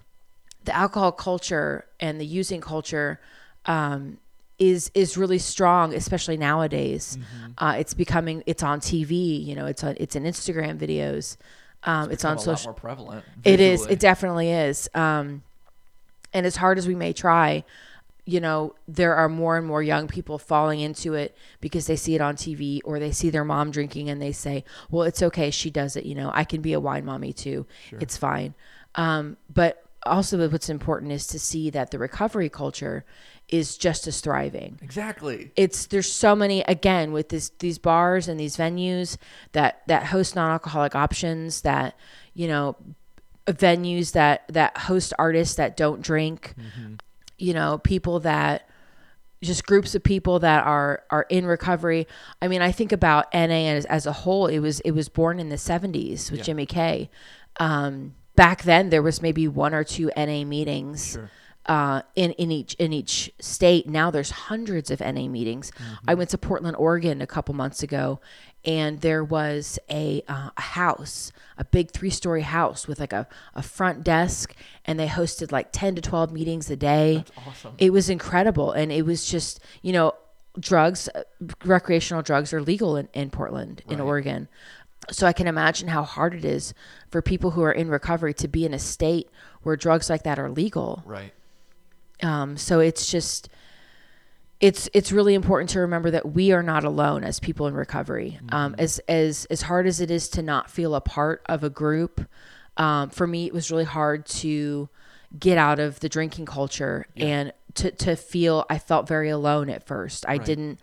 the 0.64 0.74
alcohol 0.74 1.12
culture 1.12 1.86
and 1.98 2.20
the 2.20 2.26
using 2.26 2.60
culture 2.60 3.20
um, 3.66 4.18
is 4.58 4.90
is 4.94 5.16
really 5.16 5.38
strong, 5.38 5.94
especially 5.94 6.36
nowadays. 6.36 7.18
Uh, 7.58 7.76
it's 7.78 7.94
becoming 7.94 8.42
it's 8.46 8.62
on 8.62 8.80
TV. 8.80 9.44
You 9.44 9.54
know, 9.54 9.66
it's 9.66 9.82
on 9.84 9.96
it's 9.98 10.16
in 10.16 10.24
Instagram 10.24 10.78
videos. 10.78 11.36
Um, 11.82 12.10
it's, 12.10 12.24
on 12.24 12.32
a 12.32 12.36
lot 12.36 12.44
social. 12.44 12.72
more 12.72 12.74
prevalent. 12.74 13.24
It 13.44 13.60
is. 13.60 13.86
It 13.86 14.00
definitely 14.00 14.50
is. 14.50 14.88
Um, 14.94 15.42
and 16.32 16.46
as 16.46 16.56
hard 16.56 16.78
as 16.78 16.86
we 16.86 16.94
may 16.94 17.12
try, 17.12 17.64
you 18.26 18.40
know, 18.40 18.74
there 18.86 19.14
are 19.14 19.28
more 19.28 19.56
and 19.56 19.66
more 19.66 19.82
young 19.82 20.06
people 20.06 20.38
falling 20.38 20.80
into 20.80 21.14
it 21.14 21.36
because 21.60 21.86
they 21.86 21.96
see 21.96 22.14
it 22.14 22.20
on 22.20 22.36
TV 22.36 22.80
or 22.84 22.98
they 22.98 23.10
see 23.10 23.30
their 23.30 23.44
mom 23.44 23.70
drinking 23.70 24.08
and 24.08 24.20
they 24.20 24.32
say, 24.32 24.64
well, 24.90 25.04
it's 25.04 25.22
okay. 25.22 25.50
She 25.50 25.70
does 25.70 25.96
it. 25.96 26.04
You 26.04 26.14
know, 26.14 26.30
I 26.32 26.44
can 26.44 26.60
be 26.60 26.72
a 26.72 26.80
wine 26.80 27.04
mommy 27.04 27.32
too. 27.32 27.66
It's 28.00 28.16
fine. 28.16 28.54
Um, 28.94 29.36
but 29.52 29.84
also, 30.04 30.48
what's 30.48 30.68
important 30.68 31.12
is 31.12 31.26
to 31.28 31.38
see 31.38 31.70
that 31.70 31.90
the 31.90 31.98
recovery 31.98 32.48
culture 32.48 33.04
is 33.50 33.76
just 33.76 34.06
as 34.06 34.20
thriving 34.20 34.78
exactly. 34.82 35.50
it's 35.56 35.86
there's 35.86 36.10
so 36.10 36.34
many 36.36 36.62
again 36.62 37.12
with 37.12 37.28
this 37.30 37.50
these 37.58 37.78
bars 37.78 38.28
and 38.28 38.38
these 38.38 38.56
venues 38.56 39.16
that 39.52 39.82
that 39.86 40.04
host 40.06 40.34
non-alcoholic 40.36 40.94
options 40.94 41.62
that 41.62 41.94
you 42.34 42.46
know 42.48 42.76
venues 43.46 44.12
that 44.12 44.46
that 44.48 44.76
host 44.76 45.12
artists 45.18 45.56
that 45.56 45.76
don't 45.76 46.02
drink 46.02 46.54
you 47.38 47.52
know 47.52 47.78
people 47.78 48.20
that 48.20 48.68
just 49.42 49.66
groups 49.66 49.94
of 49.94 50.02
people 50.02 50.38
that 50.38 50.64
are 50.66 51.02
are 51.10 51.26
in 51.30 51.46
recovery 51.46 52.06
i 52.42 52.46
mean 52.48 52.62
i 52.62 52.70
think 52.70 52.92
about 52.92 53.26
na 53.32 53.40
as, 53.48 53.84
as 53.86 54.06
a 54.06 54.12
whole 54.12 54.46
it 54.46 54.58
was 54.60 54.80
it 54.80 54.90
was 54.92 55.08
born 55.08 55.40
in 55.40 55.48
the 55.48 55.56
70s 55.56 56.30
with 56.30 56.40
Yeah. 56.40 56.44
jimmy 56.44 56.66
k 56.66 57.10
um 57.58 58.14
back 58.36 58.62
then 58.62 58.90
there 58.90 59.02
was 59.02 59.20
maybe 59.22 59.48
one 59.48 59.74
or 59.74 59.82
two 59.82 60.10
na 60.16 60.44
meetings 60.44 61.12
Sure. 61.12 61.30
Uh, 61.66 62.02
in 62.16 62.32
in 62.32 62.50
each 62.50 62.74
in 62.74 62.92
each 62.92 63.32
state. 63.38 63.88
Now 63.88 64.10
there's 64.10 64.30
hundreds 64.30 64.90
of 64.90 65.00
NA 65.00 65.28
meetings. 65.28 65.72
I 66.06 66.14
went 66.14 66.30
to 66.30 66.38
Portland, 66.38 66.76
Oregon, 66.76 67.20
a 67.20 67.26
couple 67.26 67.54
months 67.54 67.82
ago, 67.82 68.20
and 68.64 69.00
there 69.00 69.22
was 69.22 69.78
a 69.90 70.22
uh, 70.28 70.50
a 70.56 70.60
house, 70.60 71.32
a 71.58 71.64
big 71.64 71.90
three 71.90 72.10
story 72.10 72.42
house 72.42 72.88
with 72.88 72.98
like 73.00 73.12
a, 73.12 73.28
a 73.54 73.62
front 73.62 74.04
desk, 74.04 74.54
and 74.84 74.98
they 74.98 75.06
hosted 75.06 75.52
like 75.52 75.68
ten 75.72 75.94
to 75.94 76.00
twelve 76.00 76.32
meetings 76.32 76.70
a 76.70 76.76
day. 76.76 77.16
That's 77.16 77.32
awesome. 77.46 77.74
It 77.78 77.92
was 77.92 78.08
incredible, 78.08 78.72
and 78.72 78.90
it 78.90 79.04
was 79.04 79.26
just 79.26 79.60
you 79.82 79.92
know 79.92 80.14
drugs, 80.58 81.08
uh, 81.14 81.22
recreational 81.64 82.22
drugs 82.22 82.52
are 82.52 82.62
legal 82.62 82.96
in, 82.96 83.08
in 83.12 83.30
Portland, 83.30 83.82
in 83.88 84.00
Oregon. 84.00 84.48
So 85.10 85.26
I 85.26 85.32
can 85.32 85.46
imagine 85.46 85.88
how 85.88 86.02
hard 86.02 86.34
it 86.34 86.44
is 86.44 86.74
for 87.10 87.22
people 87.22 87.52
who 87.52 87.62
are 87.62 87.72
in 87.72 87.88
recovery 87.88 88.34
to 88.34 88.48
be 88.48 88.64
in 88.64 88.74
a 88.74 88.78
state 88.78 89.28
where 89.62 89.76
drugs 89.76 90.10
like 90.10 90.24
that 90.24 90.38
are 90.38 90.50
legal. 90.50 91.02
Right. 91.04 91.32
Um, 92.22 92.56
so 92.56 92.80
it's 92.80 93.10
just 93.10 93.48
it's 94.60 94.88
it's 94.92 95.10
really 95.10 95.34
important 95.34 95.70
to 95.70 95.80
remember 95.80 96.10
that 96.10 96.32
we 96.32 96.52
are 96.52 96.62
not 96.62 96.84
alone 96.84 97.24
as 97.24 97.40
people 97.40 97.66
in 97.66 97.74
recovery. 97.74 98.38
Um, 98.50 98.74
as 98.78 98.98
as 99.08 99.46
as 99.46 99.62
hard 99.62 99.86
as 99.86 100.00
it 100.00 100.10
is 100.10 100.28
to 100.30 100.42
not 100.42 100.70
feel 100.70 100.94
a 100.94 101.00
part 101.00 101.42
of 101.46 101.64
a 101.64 101.70
group, 101.70 102.20
um, 102.76 103.10
for 103.10 103.26
me 103.26 103.46
it 103.46 103.54
was 103.54 103.70
really 103.70 103.84
hard 103.84 104.26
to 104.26 104.88
get 105.38 105.56
out 105.56 105.78
of 105.78 106.00
the 106.00 106.08
drinking 106.08 106.44
culture 106.46 107.06
and 107.16 107.52
to 107.74 107.90
to 107.92 108.16
feel 108.16 108.66
I 108.68 108.78
felt 108.78 109.08
very 109.08 109.30
alone 109.30 109.70
at 109.70 109.86
first. 109.86 110.24
I 110.28 110.32
Right. 110.32 110.44
didn't. 110.44 110.80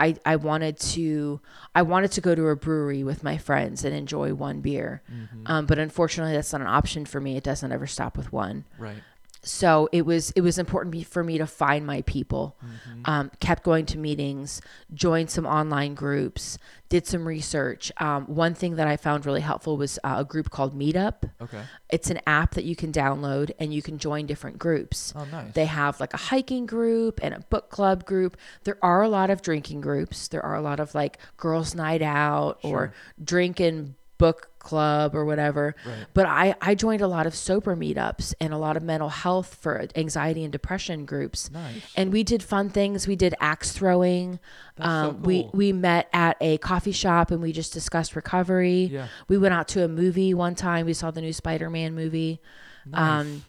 I, 0.00 0.14
I 0.24 0.36
wanted 0.36 0.78
to 0.94 1.40
I 1.74 1.82
wanted 1.82 2.12
to 2.12 2.20
go 2.20 2.36
to 2.36 2.46
a 2.48 2.56
brewery 2.56 3.02
with 3.02 3.24
my 3.24 3.36
friends 3.36 3.84
and 3.84 3.92
enjoy 3.92 4.32
one 4.32 4.60
beer, 4.60 5.02
um, 5.46 5.66
but 5.66 5.80
unfortunately 5.80 6.34
that's 6.34 6.52
not 6.52 6.60
an 6.60 6.68
option 6.68 7.04
for 7.04 7.20
me. 7.20 7.36
It 7.36 7.42
doesn't 7.42 7.72
ever 7.72 7.86
stop 7.88 8.16
with 8.16 8.32
one 8.32 8.64
Right. 8.78 9.02
So 9.42 9.88
it 9.92 10.04
was 10.04 10.30
it 10.32 10.40
was 10.40 10.58
important 10.58 11.06
for 11.06 11.22
me 11.22 11.38
to 11.38 11.46
find 11.46 11.86
my 11.86 12.02
people 12.02 12.56
um, 13.04 13.30
kept 13.40 13.62
going 13.62 13.86
to 13.86 13.96
meetings 13.98 14.60
joined 14.92 15.30
some 15.30 15.46
online 15.46 15.94
groups 15.94 16.58
did 16.88 17.06
some 17.06 17.26
research 17.28 17.92
um, 17.98 18.24
one 18.26 18.52
thing 18.54 18.76
that 18.76 18.86
i 18.88 18.96
found 18.96 19.24
really 19.24 19.40
helpful 19.40 19.76
was 19.76 19.98
uh, 20.04 20.16
a 20.18 20.24
group 20.24 20.50
called 20.50 20.76
meetup 20.78 21.30
Okay. 21.40 21.60
it's 21.90 22.10
an 22.10 22.20
app 22.26 22.54
that 22.54 22.64
you 22.64 22.74
can 22.74 22.90
download 22.92 23.50
and 23.60 23.72
you 23.72 23.80
can 23.80 23.98
join 23.98 24.26
different 24.26 24.58
groups 24.58 25.12
Oh, 25.16 25.24
nice. 25.30 25.54
they 25.54 25.66
have 25.66 26.00
like 26.00 26.12
a 26.14 26.18
hiking 26.18 26.66
group 26.66 27.20
and 27.22 27.32
a 27.34 27.40
book 27.48 27.70
club 27.70 28.04
group. 28.04 28.36
There 28.64 28.78
are 28.82 29.02
a 29.02 29.08
lot 29.08 29.30
of 29.30 29.40
drinking 29.42 29.80
groups. 29.82 30.28
There 30.28 30.44
are 30.44 30.54
a 30.56 30.60
lot 30.60 30.80
of 30.80 30.94
like 30.94 31.18
girls' 31.36 31.74
night 31.74 32.02
out 32.02 32.58
or 32.62 32.92
drinking 33.22 33.94
book 34.18 34.50
club 34.58 35.14
or 35.14 35.24
whatever. 35.24 35.74
Right. 35.86 36.06
But 36.12 36.26
I, 36.26 36.54
I 36.60 36.74
joined 36.74 37.00
a 37.00 37.06
lot 37.06 37.26
of 37.26 37.34
sober 37.34 37.74
meetups 37.74 38.34
and 38.40 38.52
a 38.52 38.58
lot 38.58 38.76
of 38.76 38.82
mental 38.82 39.08
health 39.08 39.54
for 39.54 39.86
anxiety 39.94 40.44
and 40.44 40.52
depression 40.52 41.06
groups. 41.06 41.50
Nice. 41.50 41.82
And 41.96 42.12
we 42.12 42.22
did 42.24 42.42
fun 42.42 42.68
things. 42.68 43.06
We 43.06 43.16
did 43.16 43.34
axe 43.40 43.72
throwing. 43.72 44.40
That's 44.76 44.88
so 44.88 45.10
um, 45.10 45.22
We 45.22 45.48
we 45.52 45.72
met 45.72 46.08
at 46.12 46.36
a 46.40 46.58
coffee 46.58 46.92
shop 46.92 47.30
and 47.30 47.40
we 47.40 47.52
just 47.52 47.72
discussed 47.72 48.14
recovery. 48.14 48.90
Yeah. 48.92 49.08
We 49.28 49.38
went 49.38 49.54
out 49.54 49.68
to 49.68 49.84
a 49.84 49.88
movie 49.88 50.34
one 50.34 50.54
time. 50.54 50.84
We 50.86 50.94
saw 50.94 51.10
the 51.10 51.20
new 51.20 51.32
Spider 51.32 51.70
Man 51.70 51.94
movie. 51.94 52.40
Nice. 52.84 53.20
Um, 53.20 53.44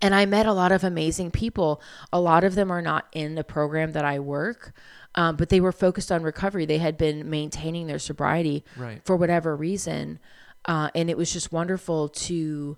and 0.00 0.14
I 0.14 0.26
met 0.26 0.46
a 0.46 0.52
lot 0.52 0.72
of 0.72 0.84
amazing 0.84 1.30
people. 1.30 1.80
A 2.12 2.20
lot 2.20 2.44
of 2.44 2.54
them 2.54 2.70
are 2.70 2.82
not 2.82 3.06
in 3.12 3.36
the 3.36 3.44
program 3.44 3.92
that 3.92 4.04
I 4.04 4.18
work, 4.18 4.74
um, 5.14 5.36
but 5.36 5.48
they 5.48 5.60
were 5.60 5.72
focused 5.72 6.10
on 6.12 6.22
recovery. 6.22 6.66
They 6.66 6.78
had 6.78 6.96
been 6.98 7.28
maintaining 7.30 7.86
their 7.86 7.98
sobriety 7.98 8.64
Right. 8.76 9.00
for 9.04 9.16
whatever 9.16 9.54
reason, 9.56 10.18
uh, 10.64 10.90
and 10.94 11.08
it 11.10 11.16
was 11.16 11.32
just 11.32 11.52
wonderful 11.52 12.08
to 12.08 12.76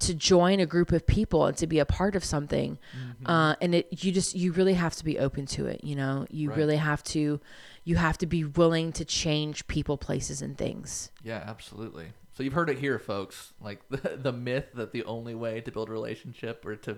to 0.00 0.14
join 0.14 0.60
a 0.60 0.64
group 0.66 0.92
of 0.92 1.06
people 1.06 1.44
and 1.44 1.54
to 1.58 1.66
be 1.66 1.78
a 1.78 1.84
part 1.84 2.16
of 2.16 2.24
something. 2.24 2.78
Mm-hmm. 2.98 3.26
Uh, 3.30 3.54
and 3.60 3.74
it 3.74 4.02
you 4.02 4.10
just 4.12 4.34
you 4.34 4.50
really 4.52 4.72
have 4.74 4.94
to 4.96 5.04
be 5.04 5.18
open 5.18 5.44
to 5.46 5.66
it. 5.66 5.84
You 5.84 5.94
know, 5.94 6.26
you 6.30 6.48
Right. 6.48 6.56
really 6.58 6.76
have 6.78 7.02
to 7.04 7.38
you 7.84 7.96
have 7.96 8.16
to 8.18 8.26
be 8.26 8.44
willing 8.44 8.92
to 8.92 9.04
change 9.04 9.66
people, 9.66 9.96
places, 9.98 10.40
and 10.42 10.56
things. 10.56 11.10
Yeah, 11.22 11.42
absolutely. 11.46 12.06
So 12.40 12.44
you've 12.44 12.54
heard 12.54 12.70
it 12.70 12.78
here, 12.78 12.98
folks. 12.98 13.52
Like 13.60 13.86
the, 13.90 14.16
the 14.16 14.32
myth 14.32 14.68
that 14.72 14.92
the 14.92 15.04
only 15.04 15.34
way 15.34 15.60
to 15.60 15.70
build 15.70 15.90
a 15.90 15.92
relationship 15.92 16.64
or 16.64 16.74
to 16.76 16.96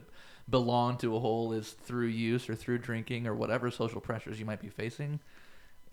belong 0.48 0.98
to 0.98 1.16
a 1.16 1.18
whole 1.18 1.52
is 1.52 1.72
through 1.72 2.07
use 2.07 2.48
or 2.48 2.55
through 2.55 2.78
drinking 2.78 3.26
or 3.26 3.35
whatever 3.35 3.68
social 3.68 4.00
pressures 4.00 4.38
you 4.38 4.46
might 4.46 4.61
be 4.61 4.68
facing. 4.68 5.18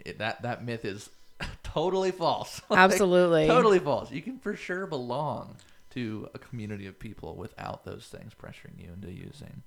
It, 0.05 0.19
that 0.19 0.43
that 0.43 0.63
myth 0.63 0.85
is 0.85 1.09
totally 1.63 2.11
false. 2.11 2.61
Like, 2.69 2.77
Absolutely. 2.77 3.47
totally 3.47 3.79
false. 3.79 4.11
You 4.11 4.21
can 4.21 4.37
for 4.37 4.55
sure 4.55 4.85
belong 4.85 5.55
to 5.95 6.29
a 6.35 6.37
community 6.37 6.85
of 6.85 6.99
people 6.99 7.35
without 7.35 7.85
those 7.85 8.05
things 8.05 8.33
pressuring 8.39 8.79
you 8.79 8.91
into 8.93 9.11
using. 9.11 9.63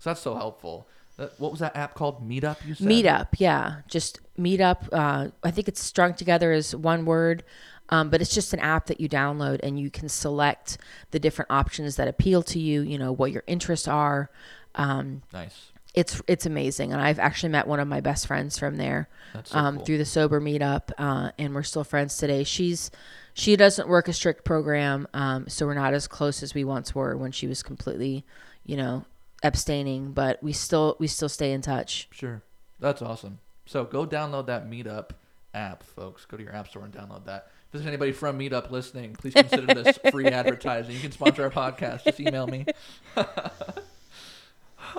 So 0.00 0.10
that's 0.10 0.20
so 0.20 0.34
helpful. 0.34 0.86
What 1.16 1.52
was 1.52 1.60
that 1.60 1.76
app 1.76 1.94
called? 1.94 2.28
Meetup. 2.28 2.56
You 2.66 2.74
said. 2.74 2.88
Meetup, 2.88 3.28
yeah, 3.38 3.82
just 3.86 4.18
meetup. 4.38 4.88
Uh, 4.92 5.28
I 5.44 5.50
think 5.52 5.68
it's 5.68 5.80
strung 5.80 6.14
together 6.14 6.52
as 6.52 6.74
one 6.74 7.04
word, 7.04 7.44
um, 7.90 8.10
but 8.10 8.20
it's 8.20 8.34
just 8.34 8.52
an 8.52 8.60
app 8.60 8.86
that 8.86 9.00
you 9.00 9.08
download 9.08 9.60
and 9.62 9.78
you 9.78 9.90
can 9.90 10.08
select 10.08 10.78
the 11.10 11.18
different 11.18 11.50
options 11.50 11.96
that 11.96 12.08
appeal 12.08 12.42
to 12.44 12.58
you. 12.58 12.82
You 12.82 12.98
know 12.98 13.12
what 13.12 13.32
your 13.32 13.44
interests 13.46 13.88
are. 13.88 14.30
Um, 14.74 15.22
Nice. 15.32 15.72
it's 15.94 16.20
it's 16.26 16.46
amazing, 16.46 16.92
and 16.92 17.00
I've 17.00 17.18
actually 17.18 17.50
met 17.50 17.66
one 17.66 17.80
of 17.80 17.88
my 17.88 18.00
best 18.00 18.26
friends 18.26 18.58
from 18.58 18.76
there 18.76 19.08
so 19.44 19.58
um, 19.58 19.76
cool. 19.76 19.84
through 19.84 19.98
the 19.98 20.04
sober 20.04 20.40
meetup, 20.40 20.90
uh, 20.98 21.30
and 21.38 21.54
we're 21.54 21.62
still 21.62 21.84
friends 21.84 22.16
today. 22.16 22.44
She's 22.44 22.90
she 23.34 23.56
doesn't 23.56 23.88
work 23.88 24.08
a 24.08 24.12
strict 24.12 24.44
program, 24.44 25.06
um, 25.12 25.48
so 25.48 25.66
we're 25.66 25.74
not 25.74 25.94
as 25.94 26.08
close 26.08 26.42
as 26.42 26.54
we 26.54 26.64
once 26.64 26.94
were 26.94 27.16
when 27.16 27.32
she 27.32 27.46
was 27.46 27.62
completely, 27.62 28.24
you 28.64 28.76
know, 28.76 29.04
abstaining. 29.42 30.12
But 30.12 30.42
we 30.42 30.52
still 30.52 30.96
we 30.98 31.06
still 31.06 31.28
stay 31.28 31.52
in 31.52 31.60
touch. 31.60 32.08
Sure. 32.12 32.42
That's 32.80 33.02
awesome. 33.02 33.38
So 33.66 33.84
go 33.84 34.06
download 34.06 34.46
that 34.46 34.68
Meetup 34.68 35.10
app, 35.54 35.82
folks. 35.82 36.24
Go 36.24 36.36
to 36.36 36.42
your 36.42 36.54
app 36.54 36.68
store 36.68 36.84
and 36.84 36.92
download 36.92 37.24
that. 37.26 37.46
If 37.66 37.72
there's 37.72 37.86
anybody 37.86 38.12
from 38.12 38.38
Meetup 38.38 38.70
listening, 38.70 39.14
please 39.14 39.34
consider 39.34 39.72
this 39.74 39.98
free 40.10 40.26
advertising. 40.26 40.94
You 40.94 41.00
can 41.00 41.12
sponsor 41.12 41.44
our 41.44 41.50
podcast. 41.50 42.04
Just 42.04 42.20
email 42.20 42.46
me. 42.46 42.66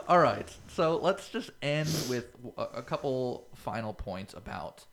All 0.08 0.20
right. 0.20 0.52
So 0.68 0.98
let's 0.98 1.30
just 1.30 1.52
end 1.62 1.90
with 2.10 2.36
a, 2.58 2.82
couple 2.82 3.48
final 3.56 3.94
points 3.94 4.34
about 4.34 4.86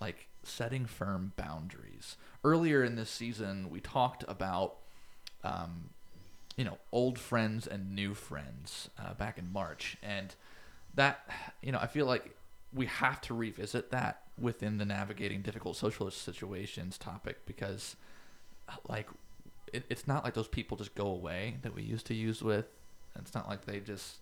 like 0.00 0.28
setting 0.42 0.86
firm 0.86 1.32
boundaries. 1.36 2.16
Earlier 2.44 2.82
in 2.82 2.96
this 2.96 3.10
season, 3.10 3.70
we 3.70 3.80
talked 3.80 4.24
about 4.26 4.78
um, 5.44 5.90
you 6.58 6.64
know, 6.64 6.76
old 6.90 7.18
friends 7.18 7.66
and 7.68 7.94
new 7.94 8.14
friends 8.14 8.90
uh, 8.98 9.14
back 9.14 9.38
in 9.38 9.52
March. 9.52 9.96
And 10.02 10.34
that, 10.94 11.20
you 11.62 11.70
know, 11.70 11.78
I 11.80 11.86
feel 11.86 12.04
like 12.04 12.34
we 12.74 12.86
have 12.86 13.20
to 13.22 13.34
revisit 13.34 13.92
that 13.92 14.22
within 14.40 14.78
the 14.78 14.84
navigating 14.84 15.42
difficult 15.42 15.76
social 15.76 16.10
situations 16.10 16.98
topic 16.98 17.44
because, 17.46 17.96
like, 18.88 19.08
it, 19.72 19.84
it's 19.88 20.06
not 20.06 20.24
like 20.24 20.34
those 20.34 20.48
people 20.48 20.76
just 20.76 20.94
go 20.94 21.06
away 21.06 21.56
that 21.62 21.74
we 21.74 21.82
used 21.82 22.06
to 22.06 22.14
use 22.14 22.42
with. 22.42 22.66
It's 23.18 23.34
not 23.34 23.48
like 23.48 23.64
they 23.64 23.80
just 23.80 24.16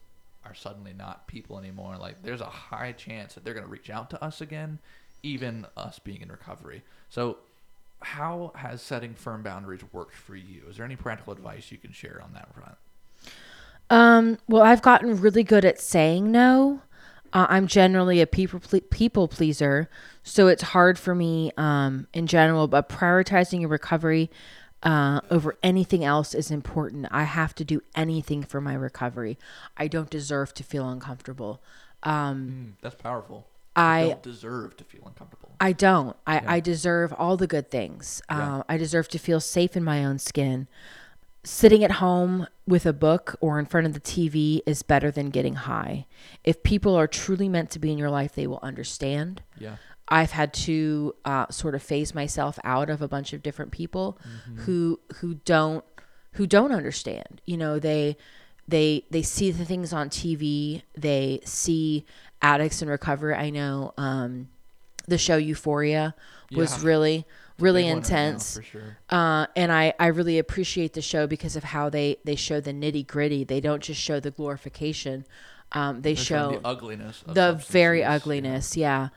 are 0.45 0.55
suddenly 0.55 0.93
not 0.93 1.27
people 1.27 1.59
anymore. 1.59 1.97
Like, 1.99 2.23
there's 2.23 2.41
a 2.41 2.47
high 2.47 2.93
chance 2.93 3.35
that 3.35 3.45
they're 3.45 3.55
going 3.55 3.67
to 3.67 3.71
reach 3.71 3.91
out 3.91 4.11
to 4.11 4.25
us 4.25 4.41
again, 4.41 4.79
even 5.23 5.67
us 5.77 5.99
being 5.99 6.23
in 6.23 6.31
recovery. 6.31 6.83
So, 7.11 7.39
how 8.03 8.53
has 8.55 8.83
setting 8.83 9.15
firm 9.15 9.43
boundaries 9.43 9.81
worked 9.93 10.15
for 10.15 10.37
you? 10.37 10.63
Is 10.69 10.77
there 10.77 10.87
any 10.87 10.97
practical 10.97 11.33
advice 11.33 11.73
you 11.73 11.79
can 11.79 11.93
share 11.93 12.21
on 12.23 12.33
that 12.35 12.53
front? 12.55 12.77
Um, 13.89 14.39
well, 14.49 14.63
I've 14.63 14.83
gotten 14.83 15.21
really 15.21 15.43
good 15.43 15.65
at 15.65 15.81
saying 15.81 16.31
no. 16.31 16.83
Uh, 17.37 17.47
I'm 17.51 17.67
generally 17.67 18.23
a 18.23 18.27
people 18.27 18.61
ple- 18.61 18.81
people 18.91 19.29
pleaser, 19.29 19.91
so 20.23 20.47
it's 20.47 20.63
hard 20.63 20.99
for 20.99 21.15
me 21.15 21.53
um, 21.59 22.07
in 22.15 22.27
general. 22.27 22.67
But 22.67 22.89
prioritizing 22.89 23.61
your 23.61 23.69
recovery 23.69 24.31
uh, 24.83 25.21
over 25.31 25.59
anything 25.63 26.03
else 26.03 26.35
is 26.35 26.51
important. 26.51 27.07
I 27.11 27.25
have 27.25 27.55
to 27.57 27.65
do 27.65 27.83
anything 27.95 28.43
for 28.43 28.63
my 28.63 28.73
recovery. 28.73 29.39
I 29.77 29.87
don't 29.87 30.09
deserve 30.09 30.55
to 30.55 30.63
feel 30.63 30.89
uncomfortable. 30.89 31.61
Um, 32.03 32.77
that's 32.81 32.95
powerful. 32.95 33.47
I- 33.75 34.05
You 34.05 34.09
don't 34.13 34.23
deserve 34.23 34.77
to 34.79 34.85
feel 34.85 35.03
uncomfortable. 35.05 35.55
I 35.61 35.73
don't. 35.73 36.17
I, 36.27 36.37
Yeah. 36.37 36.53
I 36.55 36.61
deserve 36.61 37.13
all 37.13 37.37
the 37.37 37.47
good 37.47 37.71
things. 37.71 38.23
Yeah. 38.31 38.57
Uh, 38.59 38.63
I 38.67 38.79
deserve 38.79 39.09
to 39.09 39.19
feel 39.19 39.41
safe 39.41 39.77
in 39.77 39.85
my 39.85 40.03
own 40.07 40.19
skin. 40.19 40.69
Sitting 41.49 41.85
at 41.85 41.93
home 41.93 42.49
with 42.67 42.87
a 42.87 42.93
book 42.93 43.37
or 43.41 43.61
in 43.61 43.67
front 43.67 43.87
of 43.87 43.95
the 43.95 44.01
TV 44.01 44.61
is 44.67 44.83
better 44.83 45.13
than 45.13 45.31
getting 45.31 45.55
high. 45.55 46.07
If 46.43 46.65
people 46.65 46.97
are 46.97 47.07
truly 47.07 47.49
meant 47.49 47.71
to 47.71 47.79
be 47.79 47.93
in 47.93 47.99
your 47.99 48.11
life, 48.11 48.35
they 48.35 48.49
will 48.49 48.59
understand. 48.65 49.43
Yeah. 49.57 49.77
I've 50.09 50.33
had 50.33 50.53
to 50.55 51.15
uh, 51.25 51.47
sort 51.51 51.77
of 51.77 51.85
phase 51.85 52.17
myself 52.17 52.59
out 52.65 52.91
of 52.91 53.01
a 53.01 53.07
bunch 53.07 53.33
of 53.33 53.45
different 53.45 53.71
people 53.71 54.19
who 54.65 54.99
who 55.17 55.35
don't 55.45 55.85
who 56.33 56.49
don't 56.49 56.73
understand. 56.73 57.41
You 57.45 57.57
know, 57.57 57.79
they 57.79 58.17
they 58.67 59.05
they 59.11 59.23
see 59.23 59.53
the 59.53 59.65
things 59.65 59.93
on 59.93 60.11
TV. 60.11 60.83
They 60.97 61.41
see 61.45 62.05
addicts 62.43 62.83
in 62.83 62.89
recovery. 62.89 63.35
I 63.35 63.51
know 63.51 63.95
um, 63.97 64.49
the 65.07 65.19
show 65.19 65.37
Euphoria 65.37 66.15
was 66.51 66.83
Yeah. 66.83 66.89
really 66.89 67.27
really 67.59 67.83
Big 67.85 67.93
one 67.95 68.03
right 68.03 68.11
now, 68.11 68.17
intense. 68.27 68.57
for 68.57 68.63
sure. 68.63 68.99
Uh, 69.11 69.47
and 69.57 69.73
I, 69.73 69.95
I 69.99 70.09
really 70.09 70.39
appreciate 70.39 70.93
the 70.93 71.03
show 71.03 71.27
because 71.27 71.57
of 71.57 71.65
how 71.65 71.89
they, 71.91 72.19
they 72.25 72.37
show 72.37 72.61
the 72.61 72.73
nitty 72.73 73.07
gritty. 73.07 73.45
They 73.45 73.61
don't 73.61 73.83
just 73.83 74.01
show 74.01 74.21
the 74.21 74.31
glorification. 74.31 75.25
Um, 75.73 76.03
they 76.03 76.15
They're 76.15 76.25
show 76.25 76.51
the 76.61 76.67
ugliness. 76.69 77.23
Of 77.27 77.35
the 77.35 77.53
very 77.69 78.01
substances, 78.01 78.01
yeah. 78.01 78.15
ugliness 78.15 78.77
yeah 78.77 79.09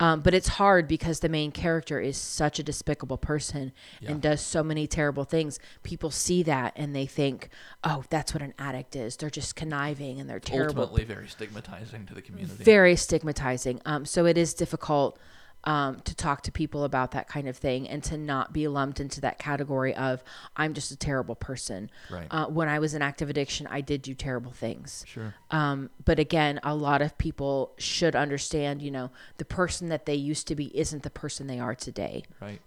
um, 0.00 0.20
but 0.20 0.32
it's 0.32 0.46
hard 0.48 0.86
because 0.88 1.20
the 1.20 1.28
main 1.28 1.50
character 1.50 2.00
is 2.00 2.16
such 2.16 2.58
a 2.58 2.62
despicable 2.62 3.18
person 3.18 3.72
Yeah. 4.00 4.12
and 4.12 4.22
does 4.22 4.40
so 4.40 4.62
many 4.62 4.86
terrible 4.86 5.24
things 5.24 5.58
people 5.82 6.10
see 6.10 6.42
that 6.44 6.72
and 6.76 6.96
they 6.96 7.04
think 7.04 7.50
oh 7.84 8.04
that's 8.08 8.32
what 8.32 8.42
an 8.42 8.54
addict 8.58 8.96
is 8.96 9.16
they're 9.16 9.28
just 9.28 9.54
conniving 9.54 10.18
and 10.18 10.30
they're 10.30 10.40
terrible 10.40 10.80
Ultimately, 10.84 11.04
very 11.04 11.28
stigmatizing 11.28 12.06
to 12.06 12.14
the 12.14 12.22
community. 12.22 12.64
very 12.64 12.96
stigmatizing 12.96 13.82
um, 13.84 14.06
so 14.06 14.24
it 14.24 14.38
is 14.38 14.54
difficult 14.54 15.18
um, 15.64 16.00
to 16.00 16.14
talk 16.14 16.42
to 16.42 16.52
people 16.52 16.84
about 16.84 17.10
that 17.10 17.28
kind 17.28 17.48
of 17.48 17.56
thing 17.56 17.88
and 17.88 18.02
to 18.04 18.16
not 18.16 18.52
be 18.52 18.68
lumped 18.68 19.00
into 19.00 19.20
that 19.20 19.38
category 19.38 19.94
of 19.94 20.22
i'm 20.56 20.72
just 20.72 20.90
a 20.92 20.96
terrible 20.96 21.34
person 21.34 21.90
Right. 22.10 22.26
uh, 22.30 22.46
when 22.46 22.68
i 22.68 22.78
was 22.78 22.94
in 22.94 23.02
active 23.02 23.28
addiction 23.28 23.66
i 23.66 23.80
did 23.80 24.02
do 24.02 24.14
terrible 24.14 24.52
things 24.52 25.04
sure. 25.06 25.34
um, 25.50 25.90
but 26.04 26.18
again, 26.18 26.60
a 26.62 26.74
lot 26.74 27.02
of 27.02 27.16
people 27.18 27.72
should 27.78 28.14
understand, 28.16 28.80
you 28.82 28.90
know, 28.90 29.10
the 29.36 29.44
person 29.44 29.88
that 29.88 30.06
they 30.06 30.14
used 30.14 30.46
to 30.48 30.54
be 30.54 30.66
isn't 30.78 31.02
the 31.02 31.10
person 31.10 31.46
they 31.46 31.58
are 31.58 31.74
today. 31.74 32.22
Right. 32.40 32.60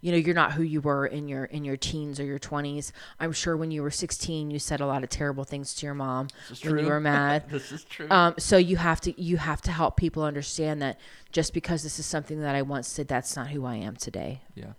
You 0.00 0.12
know, 0.12 0.18
you're 0.18 0.34
not 0.34 0.52
who 0.52 0.62
you 0.62 0.80
were 0.80 1.06
in 1.06 1.28
your 1.28 1.44
in 1.46 1.64
your 1.64 1.76
teens 1.76 2.18
or 2.20 2.24
your 2.24 2.38
20s. 2.38 2.92
I'm 3.20 3.32
sure 3.32 3.56
when 3.56 3.70
you 3.70 3.82
were 3.82 3.90
16, 3.90 4.50
you 4.50 4.58
said 4.58 4.80
a 4.80 4.86
lot 4.86 5.02
of 5.04 5.10
terrible 5.10 5.44
things 5.44 5.74
to 5.74 5.86
your 5.86 5.94
mom 5.94 6.28
This 6.48 6.58
is 6.58 6.64
when 6.64 6.74
true. 6.74 6.82
you 6.82 6.88
were 6.88 7.00
mad. 7.14 7.48
this 7.50 7.72
is 7.72 7.84
true. 7.84 8.06
Um, 8.10 8.34
so 8.38 8.56
you 8.56 8.76
have 8.76 9.00
to 9.02 9.20
you 9.20 9.36
have 9.38 9.60
to 9.62 9.70
help 9.72 9.96
people 9.96 10.22
understand 10.22 10.80
that 10.82 10.98
just 11.32 11.52
because 11.54 11.82
this 11.82 11.98
is 11.98 12.06
something 12.06 12.40
that 12.40 12.54
I 12.54 12.62
once 12.62 12.92
did, 12.94 13.08
that's 13.08 13.36
not 13.36 13.48
who 13.48 13.64
I 13.66 13.76
am 13.76 13.96
today. 13.96 14.40
yeah. 14.54 14.72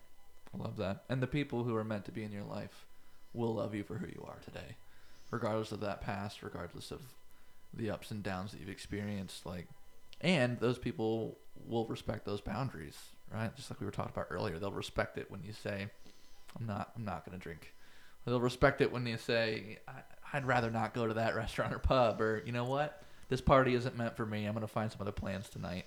I 0.54 0.64
love 0.64 0.78
that. 0.78 1.04
And 1.10 1.22
the 1.22 1.28
people 1.28 1.64
who 1.64 1.76
are 1.76 1.84
meant 1.84 2.06
to 2.06 2.12
be 2.12 2.24
in 2.24 2.32
your 2.32 2.44
life 2.44 2.86
will 3.36 3.54
love 3.54 3.76
you 3.76 3.84
for 3.84 3.94
who 3.96 4.08
you 4.08 4.26
are 4.28 4.38
today, 4.44 4.76
regardless 5.30 5.72
of 5.72 5.80
that 5.82 6.02
past, 6.02 6.42
regardless 6.42 6.90
of 6.90 7.02
the 7.72 7.92
ups 7.92 8.10
and 8.10 8.24
downs 8.24 8.52
that 8.52 8.60
you've 8.60 8.68
experienced. 8.70 9.46
Like, 9.46 9.68
and 10.22 10.60
those 10.60 10.80
people 10.80 11.38
will 11.68 11.86
respect 11.86 12.26
those 12.26 12.42
boundaries, 12.42 12.98
right? 13.34 13.56
Just 13.56 13.70
like 13.70 13.80
we 13.80 13.86
were 13.86 13.92
talking 13.92 14.12
about 14.14 14.28
earlier, 14.30 14.60
they'll 14.60 14.72
respect 14.72 15.18
it 15.18 15.30
when 15.30 15.44
you 15.44 15.54
say, 15.54 15.88
"I'm 16.60 16.66
not, 16.66 16.92
I'm 16.96 17.06
not 17.06 17.26
going 17.26 17.38
to 17.38 17.44
drink." 17.44 17.74
They'll 18.26 18.42
respect 18.42 18.82
it 18.82 18.92
when 18.92 19.06
you 19.06 19.18
say, 19.18 19.80
I, 19.88 20.02
"I'd 20.34 20.46
rather 20.46 20.70
not 20.70 20.94
go 20.94 21.08
to 21.08 21.14
that 21.16 21.36
restaurant 21.36 21.74
or 21.74 21.80
pub," 21.80 22.22
or 22.22 22.44
you 22.46 22.52
know 22.52 22.66
what, 22.66 23.04
this 23.30 23.42
party 23.42 23.76
isn't 23.76 23.98
meant 23.98 24.16
for 24.16 24.26
me. 24.26 24.46
I'm 24.46 24.54
going 24.54 24.62
to 24.62 24.68
find 24.68 24.92
some 24.92 25.02
other 25.02 25.12
plans 25.12 25.50
tonight. 25.50 25.86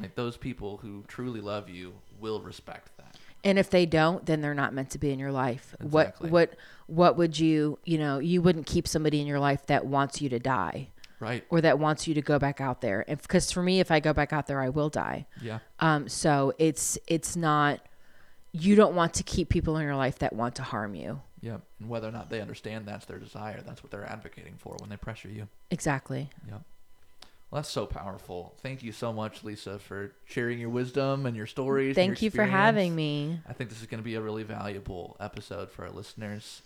Like 0.00 0.16
those 0.16 0.36
people 0.36 0.78
who 0.78 1.04
truly 1.06 1.40
love 1.40 1.68
you 1.68 1.94
will 2.18 2.40
respect 2.40 2.96
that. 2.96 3.16
And 3.44 3.58
if 3.58 3.70
they 3.70 3.86
don't, 3.86 4.26
then 4.26 4.40
they're 4.40 4.54
not 4.54 4.74
meant 4.74 4.90
to 4.90 4.98
be 4.98 5.12
in 5.12 5.20
your 5.20 5.30
life. 5.30 5.76
Exactly. 5.80 6.30
What 6.30 6.48
what 6.48 6.58
what 6.86 7.16
would 7.16 7.38
you, 7.38 7.78
you 7.84 7.98
know, 7.98 8.18
you 8.18 8.42
wouldn't 8.42 8.66
keep 8.66 8.88
somebody 8.88 9.20
in 9.20 9.26
your 9.26 9.38
life 9.38 9.66
that 9.66 9.86
wants 9.86 10.20
you 10.20 10.28
to 10.30 10.40
die 10.40 10.88
Right. 11.24 11.44
or 11.50 11.60
that 11.60 11.78
wants 11.78 12.06
you 12.06 12.14
to 12.14 12.22
go 12.22 12.38
back 12.38 12.60
out 12.60 12.80
there. 12.80 13.04
And 13.08 13.20
because 13.20 13.50
for 13.50 13.62
me 13.62 13.80
if 13.80 13.90
I 13.90 14.00
go 14.00 14.12
back 14.12 14.32
out 14.32 14.46
there, 14.46 14.60
I 14.60 14.68
will 14.68 14.90
die. 14.90 15.26
Yeah. 15.40 15.58
Um 15.80 16.08
so 16.08 16.52
it's 16.58 16.98
it's 17.06 17.34
not 17.36 17.80
you 18.52 18.76
don't 18.76 18.94
want 18.94 19.14
to 19.14 19.24
keep 19.24 19.48
people 19.48 19.76
in 19.78 19.82
your 19.82 19.96
life 19.96 20.20
that 20.20 20.32
want 20.32 20.54
to 20.56 20.62
harm 20.62 20.94
you. 20.94 21.20
Yep. 21.40 21.60
And 21.80 21.88
whether 21.88 22.08
or 22.08 22.12
not 22.12 22.30
they 22.30 22.40
understand 22.40 22.86
that's 22.86 23.04
their 23.04 23.18
desire, 23.18 23.60
that's 23.66 23.82
what 23.82 23.90
they're 23.90 24.08
advocating 24.08 24.54
for 24.58 24.76
when 24.78 24.88
they 24.88 24.96
pressure 24.96 25.28
you. 25.28 25.48
Exactly. 25.70 26.30
Yep. 26.46 26.62
Well, 27.50 27.60
that's 27.60 27.70
so 27.70 27.86
powerful. 27.86 28.54
Thank 28.62 28.82
you 28.82 28.90
so 28.90 29.12
much, 29.12 29.44
Lisa, 29.44 29.78
for 29.78 30.12
sharing 30.24 30.58
your 30.58 30.70
wisdom 30.70 31.26
and 31.26 31.36
your 31.36 31.46
stories. 31.46 31.94
Thank 31.94 32.20
your 32.20 32.26
you 32.26 32.30
for 32.30 32.44
having 32.44 32.96
me. 32.96 33.38
I 33.48 33.52
think 33.52 33.70
this 33.70 33.80
is 33.80 33.86
going 33.86 34.00
to 34.00 34.04
be 34.04 34.14
a 34.14 34.20
really 34.20 34.42
valuable 34.42 35.16
episode 35.20 35.70
for 35.70 35.84
our 35.84 35.90
listeners. 35.92 36.62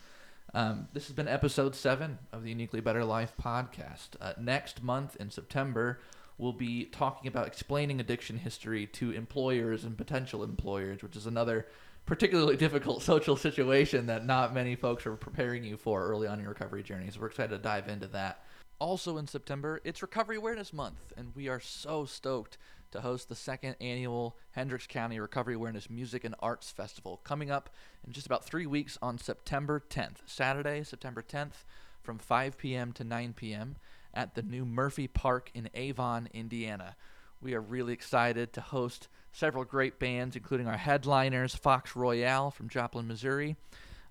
Um, 0.55 0.89
this 0.95 1.07
has 1.07 1.15
been 1.15 1.29
episode 1.29 1.75
seven 1.75 2.19
of 2.33 2.43
the 2.43 2.49
Uniquely 2.49 2.81
Better 2.81 3.05
Life 3.05 3.33
podcast. 3.41 4.11
Uh, 4.21 4.33
next 4.41 4.83
month 4.83 5.17
in 5.17 5.31
September, 5.31 6.01
we'll 6.39 6.55
be 6.55 6.87
talking 6.87 7.29
about 7.29 7.47
explaining 7.47 8.01
addiction 8.01 8.39
history 8.39 8.87
to 8.87 9.11
employers 9.11 9.85
and 9.85 9.97
potential 9.97 10.43
employers, 10.43 11.03
which 11.03 11.17
is 11.17 11.27
another 11.27 11.67
particularly 12.07 12.57
difficult 12.59 13.03
social 13.03 13.37
situation 13.37 14.07
that 14.07 14.25
not 14.25 14.55
many 14.55 14.75
folks 14.75 15.05
are 15.07 15.17
preparing 15.17 15.65
you 15.65 15.77
for 15.77 16.07
early 16.07 16.27
on 16.27 16.41
your 16.41 16.49
recovery 16.49 16.83
journey. 16.83 17.11
So 17.11 17.21
we're 17.21 17.27
excited 17.27 17.55
to 17.55 17.59
dive 17.59 17.89
into 17.89 18.07
that. 18.09 18.43
Also 18.79 19.19
in 19.19 19.27
September, 19.27 19.81
it's 19.85 20.01
Recovery 20.03 20.37
Awareness 20.37 20.73
Month, 20.73 21.13
and 21.17 21.35
we 21.35 21.49
are 21.49 21.61
so 21.61 22.05
stoked 22.05 22.57
to 22.91 23.01
host 23.01 23.29
the 23.29 23.35
second 23.35 23.77
annual 23.81 24.37
Hendricks 24.53 24.87
County 24.87 25.21
Recovery 25.21 25.55
Awareness 25.55 25.91
Music 25.91 26.25
and 26.25 26.35
Arts 26.41 26.71
Festival 26.71 27.21
coming 27.25 27.51
up 27.51 27.71
in 28.07 28.13
just 28.13 28.27
about 28.27 28.45
three 28.45 28.67
weeks 28.67 28.99
on 29.03 29.19
September 29.19 29.83
10th, 29.89 30.19
Saturday, 30.27 30.83
September 30.85 31.23
10th, 31.23 31.65
from 32.03 32.19
5 32.19 32.57
p.m. 32.59 32.93
to 32.93 33.05
9 33.05 33.35
p.m. 33.35 33.77
at 34.15 34.35
the 34.35 34.43
new 34.43 34.65
Murphy 34.65 35.07
Park 35.07 35.51
in 35.55 35.69
Avon, 35.75 36.29
Indiana. 36.33 36.97
We 37.41 37.55
are 37.55 37.61
really 37.61 37.93
excited 37.93 38.53
to 38.55 38.61
host 38.61 39.09
several 39.33 39.65
great 39.65 39.99
bands, 39.99 40.35
including 40.35 40.67
our 40.67 40.77
headliners, 40.77 41.55
Fox 41.55 41.95
Royale 41.95 42.51
from 42.51 42.69
Joplin, 42.69 43.07
Missouri, 43.07 43.57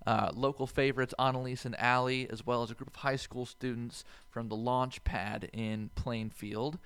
uh, 0.06 0.30
local 0.34 0.66
favorites 0.66 1.14
Annalise 1.18 1.66
and 1.66 1.78
Allie, 1.78 2.28
as 2.30 2.46
well 2.46 2.62
as 2.62 2.70
a 2.70 2.74
group 2.74 2.88
of 2.88 2.96
high 2.96 3.16
school 3.16 3.44
students 3.44 4.04
from 4.30 4.48
the 4.48 4.56
Launch 4.56 5.04
Pad 5.04 5.50
in 5.52 5.90
Plainfield. 5.94 6.78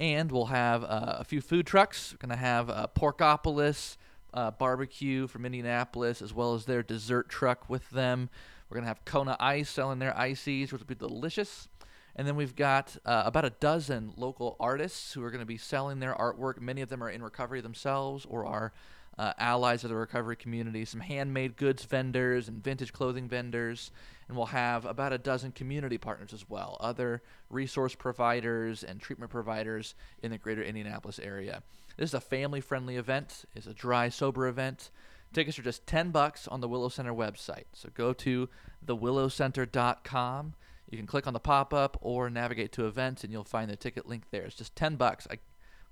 And 0.00 0.32
we'll 0.32 0.46
have 0.46 0.82
uh, 0.82 1.16
a 1.18 1.24
few 1.24 1.42
food 1.42 1.66
trucks. 1.66 2.12
We're 2.14 2.26
going 2.26 2.36
to 2.36 2.42
have 2.42 2.70
uh, 2.70 2.86
Porkopolis 2.96 3.98
uh, 4.32 4.50
barbecue 4.50 5.26
from 5.26 5.44
Indianapolis, 5.44 6.22
as 6.22 6.32
well 6.32 6.54
as 6.54 6.64
their 6.64 6.82
dessert 6.82 7.28
truck 7.28 7.68
with 7.68 7.90
them. 7.90 8.30
We're 8.68 8.76
going 8.76 8.84
to 8.84 8.88
have 8.88 9.04
Kona 9.04 9.36
Ice 9.38 9.68
selling 9.68 9.98
their 9.98 10.16
ices, 10.16 10.72
which 10.72 10.80
will 10.80 10.86
be 10.86 10.94
delicious. 10.94 11.68
And 12.16 12.26
then 12.26 12.34
we've 12.34 12.56
got 12.56 12.96
uh, 13.04 13.24
about 13.26 13.44
a 13.44 13.50
dozen 13.50 14.14
local 14.16 14.56
artists 14.58 15.12
who 15.12 15.22
are 15.22 15.30
going 15.30 15.42
to 15.42 15.46
be 15.46 15.58
selling 15.58 16.00
their 16.00 16.14
artwork. 16.14 16.62
Many 16.62 16.80
of 16.80 16.88
them 16.88 17.02
are 17.04 17.10
in 17.10 17.22
recovery 17.22 17.60
themselves 17.60 18.24
or 18.26 18.46
are 18.46 18.72
uh, 19.20 19.34
allies 19.38 19.84
of 19.84 19.90
the 19.90 19.96
recovery 19.96 20.34
community, 20.34 20.82
some 20.86 21.00
handmade 21.00 21.54
goods 21.58 21.84
vendors 21.84 22.48
and 22.48 22.64
vintage 22.64 22.90
clothing 22.90 23.28
vendors. 23.28 23.90
And 24.26 24.36
we'll 24.36 24.46
have 24.46 24.86
about 24.86 25.12
a 25.12 25.18
dozen 25.18 25.52
community 25.52 25.98
partners 25.98 26.32
as 26.32 26.48
well, 26.48 26.78
other 26.80 27.20
resource 27.50 27.94
providers 27.94 28.82
and 28.82 28.98
treatment 28.98 29.30
providers 29.30 29.94
in 30.22 30.30
the 30.30 30.38
greater 30.38 30.62
Indianapolis 30.62 31.18
area. 31.18 31.62
This 31.98 32.10
is 32.10 32.14
a 32.14 32.20
family 32.20 32.62
friendly 32.62 32.96
event, 32.96 33.44
it's 33.54 33.66
a 33.66 33.74
dry, 33.74 34.08
sober 34.08 34.48
event. 34.48 34.90
Tickets 35.34 35.58
are 35.58 35.62
just 35.62 35.86
10 35.86 36.12
bucks 36.12 36.48
on 36.48 36.62
the 36.62 36.68
Willow 36.68 36.88
Center 36.88 37.12
website. 37.12 37.64
So 37.74 37.90
go 37.92 38.14
to 38.14 38.48
thewillowcenter.com. 38.86 40.54
You 40.90 40.96
can 40.96 41.06
click 41.06 41.26
on 41.26 41.34
the 41.34 41.40
pop 41.40 41.74
up 41.74 41.98
or 42.00 42.30
navigate 42.30 42.72
to 42.72 42.86
events 42.86 43.22
and 43.22 43.30
you'll 43.30 43.44
find 43.44 43.70
the 43.70 43.76
ticket 43.76 44.08
link 44.08 44.30
there. 44.30 44.44
It's 44.44 44.56
just 44.56 44.74
10 44.74 44.96
bucks. 44.96 45.28
I 45.30 45.38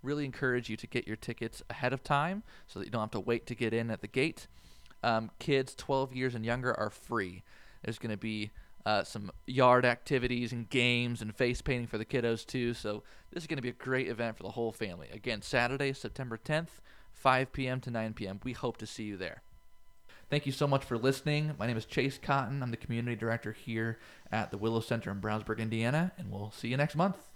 really 0.02 0.24
encourage 0.24 0.68
you 0.68 0.76
to 0.76 0.86
get 0.86 1.06
your 1.06 1.16
tickets 1.16 1.62
ahead 1.70 1.92
of 1.92 2.02
time 2.02 2.42
so 2.66 2.78
that 2.78 2.86
you 2.86 2.90
don't 2.90 3.00
have 3.00 3.10
to 3.10 3.20
wait 3.20 3.46
to 3.46 3.54
get 3.54 3.72
in 3.72 3.90
at 3.90 4.00
the 4.00 4.08
gate. 4.08 4.46
Um, 5.02 5.30
kids 5.38 5.74
12 5.74 6.14
years 6.14 6.34
and 6.34 6.44
younger 6.44 6.78
are 6.78 6.90
free. 6.90 7.42
There's 7.82 7.98
going 7.98 8.10
to 8.10 8.16
be 8.16 8.50
uh, 8.86 9.04
some 9.04 9.30
yard 9.46 9.84
activities 9.84 10.52
and 10.52 10.68
games 10.70 11.20
and 11.20 11.34
face 11.34 11.60
painting 11.60 11.86
for 11.86 11.98
the 11.98 12.04
kiddos 12.04 12.46
too. 12.46 12.74
So 12.74 13.02
this 13.30 13.42
is 13.42 13.46
going 13.46 13.58
to 13.58 13.62
be 13.62 13.68
a 13.68 13.72
great 13.72 14.08
event 14.08 14.36
for 14.36 14.42
the 14.42 14.50
whole 14.50 14.72
family. 14.72 15.08
Again, 15.12 15.42
Saturday, 15.42 15.92
September 15.92 16.38
10th, 16.42 16.80
5 17.12 17.52
p.m. 17.52 17.80
to 17.82 17.90
9 17.90 18.14
p.m. 18.14 18.40
We 18.44 18.52
hope 18.52 18.78
to 18.78 18.86
see 18.86 19.04
you 19.04 19.16
there. 19.16 19.42
Thank 20.30 20.44
you 20.44 20.52
so 20.52 20.66
much 20.66 20.84
for 20.84 20.98
listening. 20.98 21.54
My 21.58 21.66
name 21.66 21.76
is 21.76 21.86
Chase 21.86 22.18
Cotton. 22.22 22.62
I'm 22.62 22.70
the 22.70 22.76
community 22.76 23.16
director 23.16 23.52
here 23.52 23.98
at 24.30 24.50
the 24.50 24.58
Willow 24.58 24.80
Center 24.80 25.10
in 25.10 25.20
Brownsburg, 25.20 25.58
Indiana, 25.58 26.12
and 26.18 26.30
we'll 26.30 26.50
see 26.50 26.68
you 26.68 26.76
next 26.76 26.96
month. 26.96 27.27